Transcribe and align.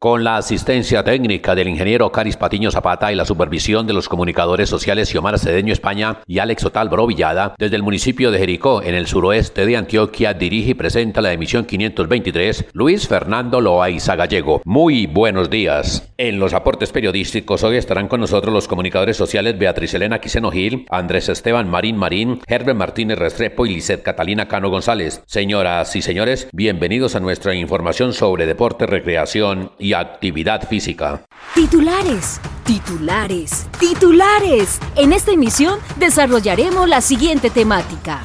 Con 0.00 0.22
la 0.22 0.36
asistencia 0.36 1.02
técnica 1.02 1.56
del 1.56 1.66
ingeniero 1.66 2.12
Caris 2.12 2.36
Patiño 2.36 2.70
Zapata 2.70 3.10
y 3.10 3.16
la 3.16 3.24
supervisión 3.24 3.84
de 3.84 3.92
los 3.92 4.08
comunicadores 4.08 4.68
sociales 4.68 5.08
Xiomara 5.08 5.38
Cedeño 5.38 5.72
España 5.72 6.20
y 6.24 6.38
Alex 6.38 6.66
Otal 6.66 6.88
Villada, 7.08 7.56
desde 7.58 7.74
el 7.74 7.82
municipio 7.82 8.30
de 8.30 8.38
Jericó, 8.38 8.80
en 8.80 8.94
el 8.94 9.08
suroeste 9.08 9.66
de 9.66 9.76
Antioquia, 9.76 10.34
dirige 10.34 10.70
y 10.70 10.74
presenta 10.74 11.20
la 11.20 11.32
emisión 11.32 11.64
523 11.64 12.66
Luis 12.74 13.08
Fernando 13.08 13.60
Loaiza 13.60 14.14
Gallego. 14.14 14.62
Muy 14.64 15.06
buenos 15.06 15.50
días. 15.50 16.12
En 16.16 16.38
los 16.38 16.54
aportes 16.54 16.92
periodísticos 16.92 17.64
hoy 17.64 17.76
estarán 17.76 18.06
con 18.06 18.20
nosotros 18.20 18.54
los 18.54 18.68
comunicadores 18.68 19.16
sociales 19.16 19.58
Beatriz 19.58 19.94
Elena 19.94 20.20
Quiseno 20.20 20.52
Gil, 20.52 20.86
Andrés 20.90 21.28
Esteban 21.28 21.68
Marín 21.68 21.96
Marín, 21.96 22.40
Herbert 22.46 22.78
Martínez 22.78 23.18
Restrepo 23.18 23.66
y 23.66 23.74
Lisset 23.74 24.04
Catalina 24.04 24.46
Cano 24.46 24.70
González. 24.70 25.24
Señoras 25.26 25.96
y 25.96 26.02
señores, 26.02 26.48
bienvenidos 26.52 27.16
a 27.16 27.20
nuestra 27.20 27.56
información 27.56 28.12
sobre 28.12 28.46
deporte, 28.46 28.86
recreación 28.86 29.72
y 29.80 29.87
actividad 29.92 30.68
física. 30.68 31.22
Titulares, 31.54 32.40
titulares, 32.64 33.66
titulares. 33.78 34.80
En 34.96 35.12
esta 35.12 35.32
emisión 35.32 35.78
desarrollaremos 35.96 36.88
la 36.88 37.00
siguiente 37.00 37.50
temática. 37.50 38.22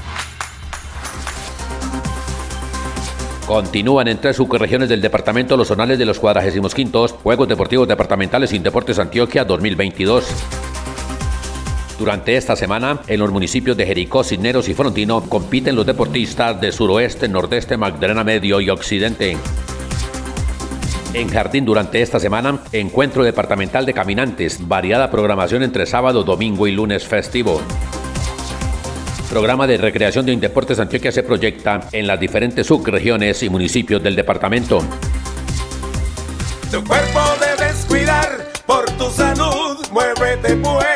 Continúan 3.47 4.07
en 4.07 4.21
tres 4.21 4.37
subregiones 4.37 4.87
del 4.87 5.01
departamento 5.01 5.57
los 5.57 5.67
zonales 5.67 5.99
de 5.99 6.05
los 6.05 6.17
45 6.17 7.19
Juegos 7.21 7.47
Deportivos 7.47 7.87
Departamentales 7.87 8.49
sin 8.49 8.63
Deportes 8.63 8.99
Antioquia 8.99 9.43
2022. 9.43 10.25
Durante 11.99 12.35
esta 12.35 12.55
semana, 12.55 12.99
en 13.07 13.19
los 13.19 13.31
municipios 13.31 13.77
de 13.77 13.85
Jericó, 13.85 14.23
Cisneros 14.23 14.67
y 14.69 14.73
Frontino 14.73 15.21
compiten 15.21 15.75
los 15.75 15.85
deportistas 15.85 16.59
de 16.59 16.71
suroeste, 16.71 17.27
nordeste, 17.27 17.77
Magdalena 17.77 18.23
Medio 18.23 18.59
y 18.61 18.69
Occidente. 18.69 19.37
En 21.13 21.29
Jardín 21.29 21.63
durante 21.63 22.01
esta 22.01 22.19
semana, 22.19 22.59
encuentro 22.71 23.23
departamental 23.23 23.85
de 23.85 23.93
caminantes, 23.93 24.67
variada 24.67 25.11
programación 25.11 25.61
entre 25.61 25.85
sábado, 25.85 26.23
domingo 26.23 26.65
y 26.65 26.71
lunes 26.71 27.05
festivo. 27.05 27.61
Programa 29.29 29.67
de 29.67 29.77
recreación 29.77 30.25
de 30.25 30.33
Indeportes 30.33 30.79
Antioquia 30.79 31.11
se 31.11 31.21
proyecta 31.21 31.81
en 31.91 32.07
las 32.07 32.19
diferentes 32.19 32.65
subregiones 32.65 33.43
y 33.43 33.49
municipios 33.49 34.01
del 34.01 34.15
departamento. 34.15 34.79
Tu 36.71 36.83
cuerpo 36.83 37.19
debes 37.39 37.85
cuidar 37.85 38.47
por 38.65 38.85
tu 38.91 39.09
salud, 39.11 39.85
muévete 39.91 40.55
pues. 40.55 40.87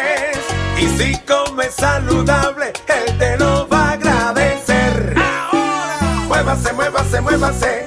Y 0.81 0.87
si 0.97 1.15
comes 1.19 1.75
saludable, 1.75 2.73
él 2.87 3.17
te 3.19 3.37
lo 3.37 3.67
va 3.67 3.89
a 3.89 3.91
agradecer. 3.91 5.15
Ahora, 5.15 6.25
muévase, 6.27 6.73
muévase, 6.73 7.21
muévase 7.21 7.86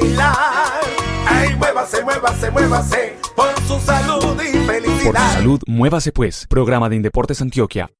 bailar. 0.00 0.80
Ay, 1.26 1.54
muévase, 1.56 2.02
muévase, 2.02 2.50
muévase 2.50 3.16
por 3.36 3.60
su 3.66 3.78
salud 3.80 4.40
y 4.42 4.66
felicidad. 4.66 5.12
Por 5.12 5.20
su 5.20 5.32
salud, 5.32 5.60
muévase 5.66 6.12
pues. 6.12 6.46
Programa 6.48 6.88
de 6.88 6.96
Indeportes 6.96 7.40
Antioquia. 7.40 7.90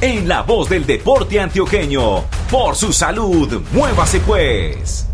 En 0.00 0.28
la 0.28 0.42
voz 0.42 0.68
del 0.68 0.86
deporte 0.86 1.40
antioqueño. 1.40 2.24
Por 2.50 2.74
su 2.74 2.92
salud, 2.92 3.62
muévase 3.72 4.20
pues. 4.20 5.09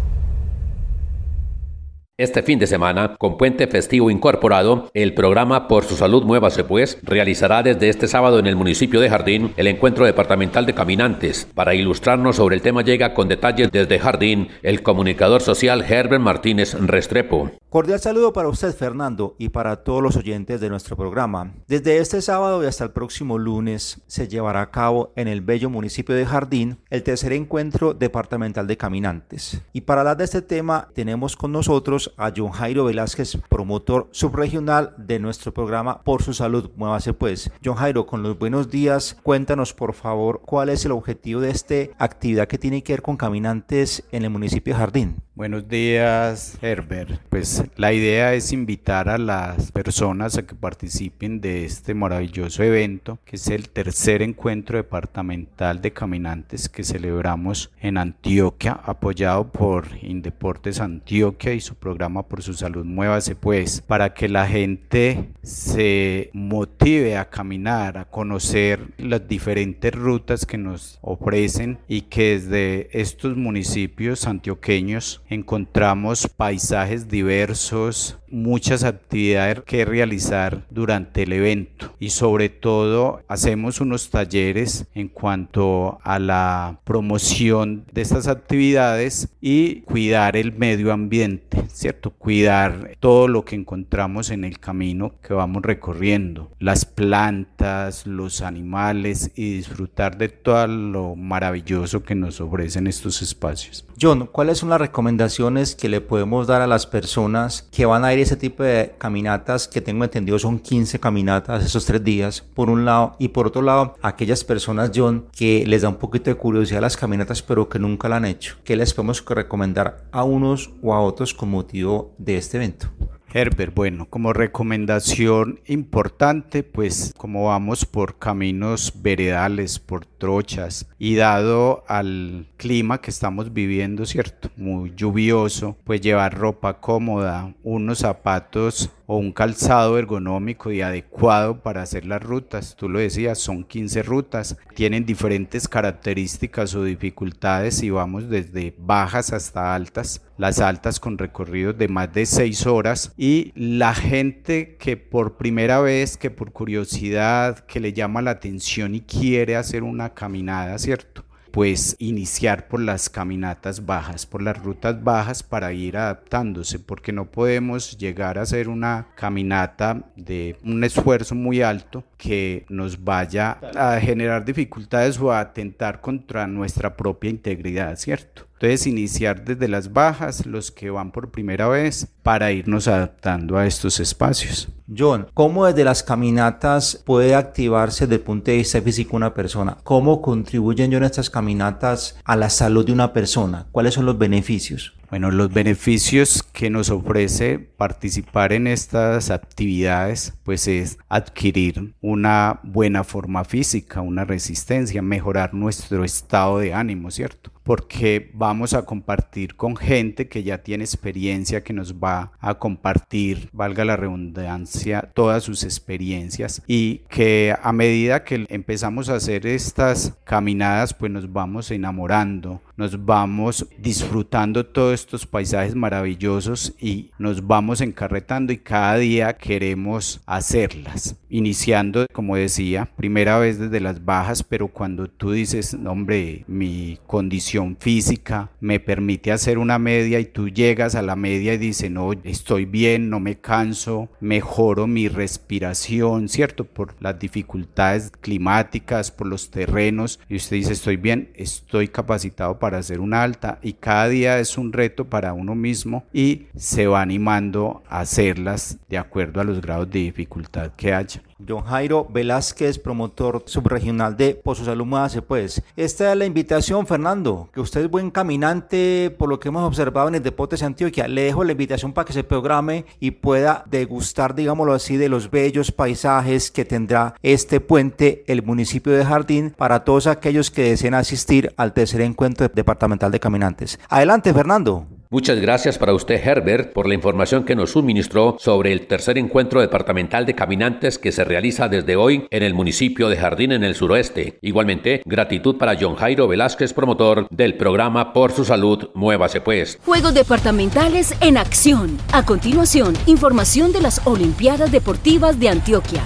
Este 2.18 2.42
fin 2.42 2.58
de 2.58 2.66
semana, 2.66 3.14
con 3.18 3.36
puente 3.36 3.66
festivo 3.66 4.10
incorporado, 4.10 4.90
el 4.94 5.12
programa 5.12 5.68
Por 5.68 5.84
su 5.84 5.96
Salud 5.96 6.24
Muévase 6.24 6.64
Pues 6.64 6.98
realizará 7.02 7.62
desde 7.62 7.90
este 7.90 8.08
sábado 8.08 8.38
en 8.38 8.46
el 8.46 8.56
municipio 8.56 9.00
de 9.00 9.10
Jardín 9.10 9.52
el 9.58 9.66
encuentro 9.66 10.06
departamental 10.06 10.64
de 10.64 10.72
caminantes. 10.72 11.46
Para 11.54 11.74
ilustrarnos 11.74 12.36
sobre 12.36 12.56
el 12.56 12.62
tema 12.62 12.80
llega 12.80 13.12
con 13.12 13.28
detalles 13.28 13.70
desde 13.70 13.98
Jardín 13.98 14.48
el 14.62 14.82
comunicador 14.82 15.42
social 15.42 15.84
Herbert 15.86 16.22
Martínez 16.22 16.72
Restrepo. 16.80 17.50
Cordial 17.68 18.00
saludo 18.00 18.32
para 18.32 18.48
usted 18.48 18.74
Fernando 18.74 19.36
y 19.38 19.50
para 19.50 19.84
todos 19.84 20.02
los 20.02 20.16
oyentes 20.16 20.62
de 20.62 20.70
nuestro 20.70 20.96
programa. 20.96 21.52
Desde 21.68 21.98
este 21.98 22.22
sábado 22.22 22.64
y 22.64 22.66
hasta 22.66 22.84
el 22.84 22.92
próximo 22.92 23.36
lunes 23.36 24.00
se 24.06 24.28
llevará 24.28 24.62
a 24.62 24.70
cabo 24.70 25.12
en 25.16 25.28
el 25.28 25.42
bello 25.42 25.68
municipio 25.68 26.14
de 26.14 26.24
Jardín 26.24 26.78
el 26.88 27.02
tercer 27.02 27.34
encuentro 27.34 27.92
departamental 27.92 28.66
de 28.66 28.78
caminantes. 28.78 29.60
Y 29.74 29.82
para 29.82 30.00
hablar 30.00 30.16
de 30.16 30.24
este 30.24 30.40
tema 30.40 30.88
tenemos 30.94 31.36
con 31.36 31.52
nosotros 31.52 32.05
a 32.16 32.32
John 32.36 32.50
Jairo 32.50 32.84
Velázquez, 32.84 33.38
promotor 33.48 34.08
subregional 34.10 34.94
de 34.96 35.18
nuestro 35.18 35.52
programa 35.52 36.02
Por 36.02 36.22
su 36.22 36.34
Salud. 36.34 36.70
Muévase 36.76 37.12
pues. 37.12 37.50
John 37.64 37.76
Jairo, 37.76 38.06
con 38.06 38.22
los 38.22 38.38
buenos 38.38 38.70
días, 38.70 39.16
cuéntanos 39.22 39.72
por 39.72 39.94
favor 39.94 40.42
cuál 40.44 40.68
es 40.68 40.84
el 40.84 40.92
objetivo 40.92 41.40
de 41.40 41.50
esta 41.50 41.74
actividad 41.98 42.48
que 42.48 42.58
tiene 42.58 42.82
que 42.82 42.92
ver 42.92 43.02
con 43.02 43.16
caminantes 43.16 44.04
en 44.12 44.24
el 44.24 44.30
municipio 44.30 44.74
de 44.74 44.78
Jardín. 44.78 45.25
Buenos 45.36 45.68
días, 45.68 46.56
Herbert. 46.62 47.20
Pues 47.28 47.62
la 47.76 47.92
idea 47.92 48.32
es 48.32 48.54
invitar 48.54 49.10
a 49.10 49.18
las 49.18 49.70
personas 49.70 50.38
a 50.38 50.46
que 50.46 50.54
participen 50.54 51.42
de 51.42 51.66
este 51.66 51.92
maravilloso 51.92 52.62
evento, 52.62 53.18
que 53.26 53.36
es 53.36 53.48
el 53.48 53.68
tercer 53.68 54.22
encuentro 54.22 54.78
departamental 54.78 55.82
de 55.82 55.92
caminantes 55.92 56.70
que 56.70 56.84
celebramos 56.84 57.70
en 57.82 57.98
Antioquia, 57.98 58.80
apoyado 58.82 59.52
por 59.52 59.88
Indeportes 60.00 60.80
Antioquia 60.80 61.52
y 61.52 61.60
su 61.60 61.74
programa 61.74 62.22
por 62.22 62.42
su 62.42 62.54
salud 62.54 62.86
Muévase 62.86 63.34
pues, 63.34 63.82
para 63.82 64.14
que 64.14 64.30
la 64.30 64.46
gente 64.46 65.28
se 65.42 66.30
motive 66.32 67.18
a 67.18 67.28
caminar, 67.28 67.98
a 67.98 68.06
conocer 68.06 68.80
las 68.96 69.28
diferentes 69.28 69.94
rutas 69.94 70.46
que 70.46 70.56
nos 70.56 70.98
ofrecen 71.02 71.76
y 71.88 72.02
que 72.02 72.38
desde 72.38 72.88
estos 72.98 73.36
municipios 73.36 74.26
antioqueños 74.26 75.20
encontramos 75.28 76.26
paisajes 76.26 77.08
diversos, 77.08 78.18
muchas 78.30 78.84
actividades 78.84 79.60
que 79.64 79.84
realizar 79.84 80.66
durante 80.70 81.22
el 81.22 81.32
evento 81.32 81.94
y 81.98 82.10
sobre 82.10 82.48
todo 82.48 83.22
hacemos 83.28 83.80
unos 83.80 84.10
talleres 84.10 84.86
en 84.94 85.08
cuanto 85.08 85.98
a 86.02 86.18
la 86.18 86.80
promoción 86.84 87.84
de 87.92 88.02
estas 88.02 88.28
actividades 88.28 89.28
y 89.40 89.82
cuidar 89.82 90.36
el 90.36 90.52
medio 90.52 90.92
ambiente, 90.92 91.64
¿cierto? 91.68 92.10
Cuidar 92.10 92.96
todo 93.00 93.28
lo 93.28 93.44
que 93.44 93.56
encontramos 93.56 94.30
en 94.30 94.44
el 94.44 94.58
camino 94.58 95.12
que 95.22 95.34
vamos 95.34 95.62
recorriendo, 95.62 96.50
las 96.58 96.84
plantas, 96.84 98.06
los 98.06 98.42
animales 98.42 99.30
y 99.34 99.56
disfrutar 99.56 100.18
de 100.18 100.28
todo 100.28 100.66
lo 100.66 101.16
maravilloso 101.16 102.02
que 102.02 102.14
nos 102.14 102.40
ofrecen 102.40 102.86
estos 102.86 103.22
espacios. 103.22 103.84
John, 104.00 104.26
¿cuáles 104.26 104.58
son 104.58 104.70
las 104.70 104.80
recomendaciones 104.80 105.74
que 105.74 105.88
le 105.88 106.00
podemos 106.00 106.46
dar 106.46 106.60
a 106.60 106.66
las 106.66 106.86
personas 106.86 107.68
que 107.72 107.86
van 107.86 108.04
a 108.04 108.12
ir 108.12 108.15
a 108.18 108.22
ese 108.22 108.36
tipo 108.36 108.62
de 108.62 108.94
caminatas 108.98 109.68
que 109.68 109.80
tengo 109.80 110.04
entendido 110.04 110.38
son 110.38 110.58
15 110.58 110.98
caminatas 111.00 111.64
esos 111.64 111.86
tres 111.86 112.02
días, 112.02 112.40
por 112.54 112.70
un 112.70 112.84
lado, 112.84 113.16
y 113.18 113.28
por 113.28 113.46
otro 113.46 113.62
lado, 113.62 113.94
aquellas 114.02 114.44
personas, 114.44 114.90
John, 114.94 115.26
que 115.36 115.64
les 115.66 115.82
da 115.82 115.88
un 115.88 115.96
poquito 115.96 116.30
de 116.30 116.36
curiosidad 116.36 116.80
las 116.80 116.96
caminatas, 116.96 117.42
pero 117.42 117.68
que 117.68 117.78
nunca 117.78 118.08
la 118.08 118.16
han 118.16 118.24
hecho? 118.24 118.56
¿Qué 118.64 118.76
les 118.76 118.94
podemos 118.94 119.24
recomendar 119.24 120.04
a 120.12 120.24
unos 120.24 120.70
o 120.82 120.94
a 120.94 121.00
otros 121.00 121.34
con 121.34 121.50
motivo 121.50 122.14
de 122.18 122.36
este 122.36 122.56
evento? 122.58 122.88
Herbert, 123.32 123.74
bueno, 123.74 124.06
como 124.08 124.32
recomendación 124.32 125.60
importante, 125.66 126.62
pues 126.62 127.12
como 127.16 127.46
vamos 127.46 127.84
por 127.84 128.18
caminos 128.18 128.92
veredales, 129.02 129.78
por 129.78 130.06
trochas 130.06 130.88
y 130.98 131.16
dado 131.16 131.84
al 131.88 132.46
clima 132.56 133.00
que 133.00 133.10
estamos 133.10 133.52
viviendo, 133.52 134.06
¿cierto? 134.06 134.50
Muy 134.56 134.92
lluvioso, 134.96 135.76
pues 135.84 136.00
llevar 136.00 136.38
ropa 136.38 136.80
cómoda, 136.80 137.54
unos 137.62 137.98
zapatos 137.98 138.90
o 139.06 139.16
un 139.16 139.32
calzado 139.32 139.98
ergonómico 139.98 140.72
y 140.72 140.82
adecuado 140.82 141.62
para 141.62 141.82
hacer 141.82 142.04
las 142.06 142.22
rutas. 142.22 142.76
Tú 142.76 142.88
lo 142.88 142.98
decías, 142.98 143.38
son 143.38 143.64
15 143.64 144.02
rutas, 144.02 144.56
tienen 144.74 145.06
diferentes 145.06 145.68
características 145.68 146.74
o 146.74 146.84
dificultades 146.84 147.82
y 147.82 147.90
vamos 147.90 148.28
desde 148.28 148.74
bajas 148.78 149.32
hasta 149.32 149.74
altas, 149.74 150.22
las 150.38 150.60
altas 150.60 151.00
con 151.00 151.18
recorridos 151.18 151.78
de 151.78 151.88
más 151.88 152.12
de 152.12 152.26
6 152.26 152.66
horas 152.66 153.12
y 153.16 153.52
la 153.54 153.94
gente 153.94 154.76
que 154.76 154.96
por 154.96 155.36
primera 155.36 155.80
vez, 155.80 156.16
que 156.16 156.30
por 156.30 156.52
curiosidad, 156.52 157.60
que 157.66 157.80
le 157.80 157.92
llama 157.92 158.22
la 158.22 158.32
atención 158.32 158.94
y 158.94 159.00
quiere 159.00 159.56
hacer 159.56 159.82
una 159.82 160.14
caminada, 160.14 160.78
¿cierto? 160.78 161.25
Pues 161.56 161.96
iniciar 161.98 162.68
por 162.68 162.82
las 162.82 163.08
caminatas 163.08 163.86
bajas, 163.86 164.26
por 164.26 164.42
las 164.42 164.62
rutas 164.62 165.02
bajas 165.02 165.42
para 165.42 165.72
ir 165.72 165.96
adaptándose, 165.96 166.78
porque 166.78 167.12
no 167.12 167.30
podemos 167.30 167.96
llegar 167.96 168.36
a 168.36 168.42
hacer 168.42 168.68
una 168.68 169.06
caminata 169.14 170.02
de 170.16 170.58
un 170.62 170.84
esfuerzo 170.84 171.34
muy 171.34 171.62
alto 171.62 172.04
que 172.18 172.66
nos 172.68 173.02
vaya 173.02 173.52
a 173.74 173.98
generar 173.98 174.44
dificultades 174.44 175.18
o 175.18 175.32
a 175.32 175.40
atentar 175.40 176.02
contra 176.02 176.46
nuestra 176.46 176.94
propia 176.94 177.30
integridad, 177.30 177.96
¿cierto? 177.96 178.42
Entonces 178.58 178.86
iniciar 178.86 179.44
desde 179.44 179.68
las 179.68 179.92
bajas, 179.92 180.46
los 180.46 180.70
que 180.70 180.88
van 180.88 181.12
por 181.12 181.30
primera 181.30 181.68
vez, 181.68 182.08
para 182.22 182.52
irnos 182.52 182.88
adaptando 182.88 183.58
a 183.58 183.66
estos 183.66 184.00
espacios. 184.00 184.68
John, 184.96 185.26
¿cómo 185.34 185.66
desde 185.66 185.84
las 185.84 186.02
caminatas 186.02 187.02
puede 187.04 187.34
activarse 187.34 188.06
desde 188.06 188.16
el 188.16 188.20
punto 188.22 188.50
de 188.50 188.58
vista 188.58 188.80
físico 188.80 189.14
una 189.14 189.34
persona? 189.34 189.76
¿Cómo 189.84 190.22
contribuyen 190.22 190.90
John 190.90 191.04
estas 191.04 191.28
caminatas 191.28 192.18
a 192.24 192.34
la 192.34 192.48
salud 192.48 192.86
de 192.86 192.92
una 192.92 193.12
persona? 193.12 193.66
¿Cuáles 193.72 193.92
son 193.92 194.06
los 194.06 194.16
beneficios? 194.16 194.94
Bueno, 195.08 195.30
los 195.30 195.52
beneficios 195.52 196.42
que 196.42 196.68
nos 196.68 196.90
ofrece 196.90 197.60
participar 197.60 198.52
en 198.52 198.66
estas 198.66 199.30
actividades, 199.30 200.34
pues 200.42 200.66
es 200.66 200.98
adquirir 201.08 201.94
una 202.00 202.58
buena 202.64 203.04
forma 203.04 203.44
física, 203.44 204.00
una 204.00 204.24
resistencia, 204.24 205.02
mejorar 205.02 205.54
nuestro 205.54 206.02
estado 206.04 206.58
de 206.58 206.74
ánimo, 206.74 207.12
¿cierto? 207.12 207.52
Porque 207.62 208.30
vamos 208.34 208.74
a 208.74 208.84
compartir 208.84 209.54
con 209.54 209.76
gente 209.76 210.28
que 210.28 210.42
ya 210.42 210.58
tiene 210.58 210.84
experiencia, 210.84 211.62
que 211.62 211.72
nos 211.72 211.94
va 211.94 212.32
a 212.40 212.58
compartir, 212.58 213.48
valga 213.52 213.84
la 213.84 213.96
redundancia, 213.96 215.10
todas 215.14 215.44
sus 215.44 215.62
experiencias 215.62 216.62
y 216.66 216.98
que 217.08 217.54
a 217.60 217.72
medida 217.72 218.24
que 218.24 218.46
empezamos 218.48 219.08
a 219.08 219.16
hacer 219.16 219.46
estas 219.46 220.14
caminadas, 220.24 220.94
pues 220.94 221.12
nos 221.12 221.32
vamos 221.32 221.70
enamorando, 221.70 222.60
nos 222.76 223.04
vamos 223.04 223.66
disfrutando 223.78 224.66
todos 224.66 224.94
estos 224.94 225.26
paisajes 225.26 225.74
maravillosos 225.74 226.74
y 226.78 227.10
nos 227.18 227.46
vamos 227.46 227.80
encarretando 227.80 228.52
y 228.52 228.58
cada 228.58 228.96
día 228.96 229.32
queremos 229.34 230.20
hacerlas. 230.26 231.16
Iniciando, 231.28 232.06
como 232.12 232.36
decía, 232.36 232.88
primera 232.96 233.38
vez 233.38 233.58
desde 233.58 233.80
las 233.80 234.04
bajas, 234.04 234.42
pero 234.42 234.68
cuando 234.68 235.08
tú 235.08 235.32
dices, 235.32 235.76
hombre, 235.86 236.44
mi 236.46 236.98
condición 237.06 237.76
física 237.80 238.50
me 238.60 238.78
permite 238.78 239.32
hacer 239.32 239.58
una 239.58 239.78
media 239.78 240.20
y 240.20 240.26
tú 240.26 240.48
llegas 240.48 240.94
a 240.94 241.02
la 241.02 241.16
media 241.16 241.54
y 241.54 241.58
dices, 241.58 241.90
no, 241.90 242.12
estoy 242.24 242.64
bien, 242.64 243.10
no 243.10 243.20
me 243.20 243.38
canso, 243.38 244.08
mejoro 244.20 244.86
mi 244.86 245.08
respiración, 245.08 246.28
¿cierto? 246.28 246.64
Por 246.64 246.94
las 247.00 247.18
dificultades 247.18 248.12
climáticas, 248.20 249.10
por 249.10 249.26
los 249.26 249.50
terrenos, 249.50 250.20
y 250.28 250.36
usted 250.36 250.56
dice, 250.56 250.72
estoy 250.74 250.96
bien, 250.96 251.30
estoy 251.34 251.88
capacitado 251.88 252.58
para 252.58 252.65
para 252.66 252.78
hacer 252.78 252.98
una 252.98 253.22
alta 253.22 253.60
y 253.62 253.74
cada 253.74 254.08
día 254.08 254.40
es 254.40 254.58
un 254.58 254.72
reto 254.72 255.04
para 255.04 255.32
uno 255.34 255.54
mismo 255.54 256.04
y 256.12 256.46
se 256.56 256.88
va 256.88 257.00
animando 257.00 257.84
a 257.88 258.00
hacerlas 258.00 258.78
de 258.88 258.98
acuerdo 258.98 259.40
a 259.40 259.44
los 259.44 259.60
grados 259.60 259.88
de 259.88 260.00
dificultad 260.00 260.72
que 260.76 260.92
haya. 260.92 261.22
John 261.46 261.62
Jairo 261.62 262.06
Velázquez, 262.10 262.78
promotor 262.78 263.42
subregional 263.46 264.16
de 264.16 264.34
Pozo 264.34 264.64
Salud 264.64 264.86
Muévase 264.86 265.20
Pues. 265.20 265.62
Esta 265.76 266.12
es 266.12 266.18
la 266.18 266.24
invitación, 266.24 266.86
Fernando, 266.86 267.48
que 267.52 267.60
usted 267.60 267.82
es 267.82 267.90
buen 267.90 268.10
caminante 268.10 269.14
por 269.18 269.28
lo 269.28 269.38
que 269.38 269.48
hemos 269.48 269.62
observado 269.62 270.08
en 270.08 270.14
el 270.14 270.22
Deportes 270.22 270.62
Antioquia. 270.62 271.08
Le 271.08 271.22
dejo 271.22 271.44
la 271.44 271.52
invitación 271.52 271.92
para 271.92 272.06
que 272.06 272.12
se 272.12 272.24
programe 272.24 272.86
y 273.00 273.10
pueda 273.10 273.64
degustar, 273.70 274.34
digámoslo 274.34 274.72
así, 274.72 274.96
de 274.96 275.08
los 275.08 275.30
bellos 275.30 275.72
paisajes 275.72 276.50
que 276.50 276.64
tendrá 276.64 277.14
este 277.22 277.60
puente, 277.60 278.24
el 278.26 278.42
municipio 278.42 278.92
de 278.92 279.04
Jardín, 279.04 279.54
para 279.56 279.84
todos 279.84 280.06
aquellos 280.06 280.50
que 280.50 280.70
deseen 280.70 280.94
asistir 280.94 281.52
al 281.56 281.74
tercer 281.74 282.00
encuentro 282.00 282.48
departamental 282.48 283.12
de 283.12 283.20
caminantes. 283.20 283.78
Adelante, 283.88 284.32
Fernando. 284.32 284.86
Muchas 285.08 285.38
gracias 285.40 285.78
para 285.78 285.94
usted, 285.94 286.20
Herbert, 286.22 286.72
por 286.72 286.88
la 286.88 286.94
información 286.94 287.44
que 287.44 287.54
nos 287.54 287.70
suministró 287.70 288.36
sobre 288.40 288.72
el 288.72 288.88
tercer 288.88 289.18
encuentro 289.18 289.60
departamental 289.60 290.26
de 290.26 290.34
caminantes 290.34 290.98
que 290.98 291.12
se 291.12 291.22
realiza 291.22 291.68
desde 291.68 291.94
hoy 291.94 292.26
en 292.30 292.42
el 292.42 292.54
municipio 292.54 293.08
de 293.08 293.16
Jardín 293.16 293.52
en 293.52 293.62
el 293.62 293.76
suroeste. 293.76 294.38
Igualmente, 294.42 295.02
gratitud 295.04 295.58
para 295.58 295.76
John 295.80 295.94
Jairo 295.94 296.26
Velázquez, 296.26 296.72
promotor 296.72 297.28
del 297.30 297.54
programa 297.54 298.12
Por 298.12 298.32
su 298.32 298.44
Salud, 298.44 298.88
Muévase 298.94 299.40
Pues. 299.40 299.78
Juegos 299.84 300.12
departamentales 300.12 301.14
en 301.20 301.36
acción. 301.36 301.98
A 302.12 302.24
continuación, 302.24 302.94
información 303.06 303.72
de 303.72 303.82
las 303.82 304.04
Olimpiadas 304.06 304.72
Deportivas 304.72 305.38
de 305.38 305.50
Antioquia. 305.50 306.02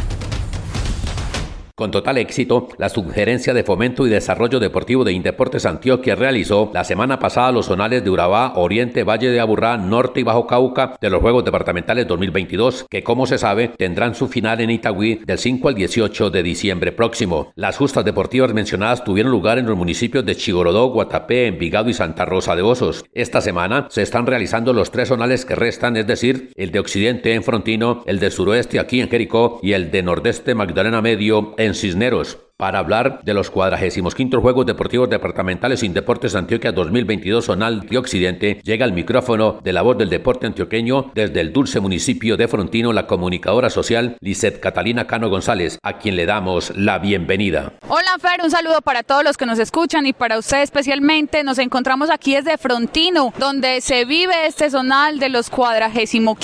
Con 1.81 1.91
total 1.91 2.19
éxito, 2.19 2.69
la 2.77 2.91
Subgerencia 2.91 3.55
de 3.55 3.65
Fomento 3.65 4.07
y 4.07 4.11
Desarrollo 4.11 4.61
Deportivo 4.61 5.03
de 5.03 5.15
Indeportes 5.15 5.65
Antioquia 5.65 6.15
realizó 6.15 6.71
la 6.75 6.85
semana 6.85 7.19
pasada 7.19 7.53
los 7.53 7.65
zonales 7.65 8.05
de 8.05 8.11
Urabá, 8.11 8.53
Oriente, 8.57 9.03
Valle 9.03 9.31
de 9.31 9.41
Aburrá, 9.41 9.79
Norte 9.79 10.21
y 10.21 10.23
Bajo 10.23 10.47
Cauca 10.47 10.99
de 11.01 11.09
los 11.09 11.23
Juegos 11.23 11.43
Departamentales 11.47 12.07
2022, 12.07 12.85
que 12.91 13.03
como 13.03 13.25
se 13.25 13.39
sabe 13.39 13.69
tendrán 13.69 14.15
su 14.15 14.29
final 14.29 14.61
en 14.61 14.69
Itagüí 14.69 15.23
del 15.25 15.39
5 15.39 15.69
al 15.69 15.75
18 15.75 16.29
de 16.29 16.43
diciembre 16.43 16.93
próximo. 16.93 17.51
Las 17.55 17.79
justas 17.79 18.05
deportivas 18.05 18.53
mencionadas 18.53 19.03
tuvieron 19.03 19.33
lugar 19.33 19.57
en 19.57 19.65
los 19.65 19.79
municipios 19.79 20.27
de 20.27 20.37
Chigorodó, 20.37 20.89
Guatapé, 20.89 21.47
Envigado 21.47 21.89
y 21.89 21.95
Santa 21.95 22.27
Rosa 22.27 22.55
de 22.57 22.61
Osos. 22.61 23.07
Esta 23.15 23.41
semana 23.41 23.87
se 23.89 24.03
están 24.03 24.27
realizando 24.27 24.75
los 24.75 24.91
tres 24.91 25.09
zonales 25.09 25.47
que 25.47 25.55
restan, 25.55 25.97
es 25.97 26.07
decir, 26.07 26.53
el 26.57 26.73
de 26.73 26.81
Occidente 26.81 27.33
en 27.33 27.43
Frontino, 27.43 28.03
el 28.05 28.21
de 28.21 28.31
Suroeste 28.31 28.79
aquí 28.79 29.01
en 29.01 29.09
Jericó 29.09 29.61
y 29.63 29.73
el 29.73 29.91
de 29.91 30.03
Nordeste 30.03 30.55
Magdalena 30.55 31.01
Medio 31.01 31.55
en 31.57 31.70
Cisneros 31.75 32.39
para 32.61 32.79
hablar 32.79 33.21
de 33.25 33.33
los 33.33 33.51
45 33.51 34.39
Juegos 34.43 34.67
Deportivos 34.67 35.09
Departamentales 35.09 35.81
sin 35.81 35.95
Deportes 35.95 36.35
Antioquia 36.35 36.73
2022 36.73 37.47
Zonal 37.47 37.81
de 37.81 37.97
Occidente, 37.97 38.61
llega 38.63 38.85
al 38.85 38.93
micrófono 38.93 39.61
de 39.65 39.73
la 39.73 39.81
voz 39.81 39.97
del 39.97 40.11
deporte 40.11 40.47
antioqueño 40.47 41.11
desde 41.15 41.41
el 41.41 41.55
dulce 41.55 41.81
municipio 41.81 42.37
de 42.37 42.49
Frontino 42.49 42.93
la 42.93 43.07
comunicadora 43.07 43.71
social 43.71 44.19
Lizeth 44.21 44.61
Catalina 44.61 45.07
Cano 45.07 45.31
González, 45.31 45.79
a 45.83 45.97
quien 45.97 46.17
le 46.17 46.27
damos 46.27 46.77
la 46.77 46.99
bienvenida. 46.99 47.73
Hola 47.89 48.19
Fer, 48.21 48.43
un 48.45 48.51
saludo 48.51 48.83
para 48.83 49.05
todos 49.05 49.25
los 49.25 49.39
que 49.39 49.47
nos 49.47 49.59
escuchan 49.59 50.05
y 50.05 50.13
para 50.13 50.39
usted 50.39 50.61
especialmente. 50.61 51.43
Nos 51.43 51.59
encontramos 51.59 52.11
aquí 52.11 52.35
desde 52.35 52.59
Frontino, 52.59 53.33
donde 53.39 53.81
se 53.81 54.05
vive 54.05 54.47
este 54.47 54.69
zonal 54.69 55.19
de 55.19 55.31
los 55.31 55.49
45 55.49 56.37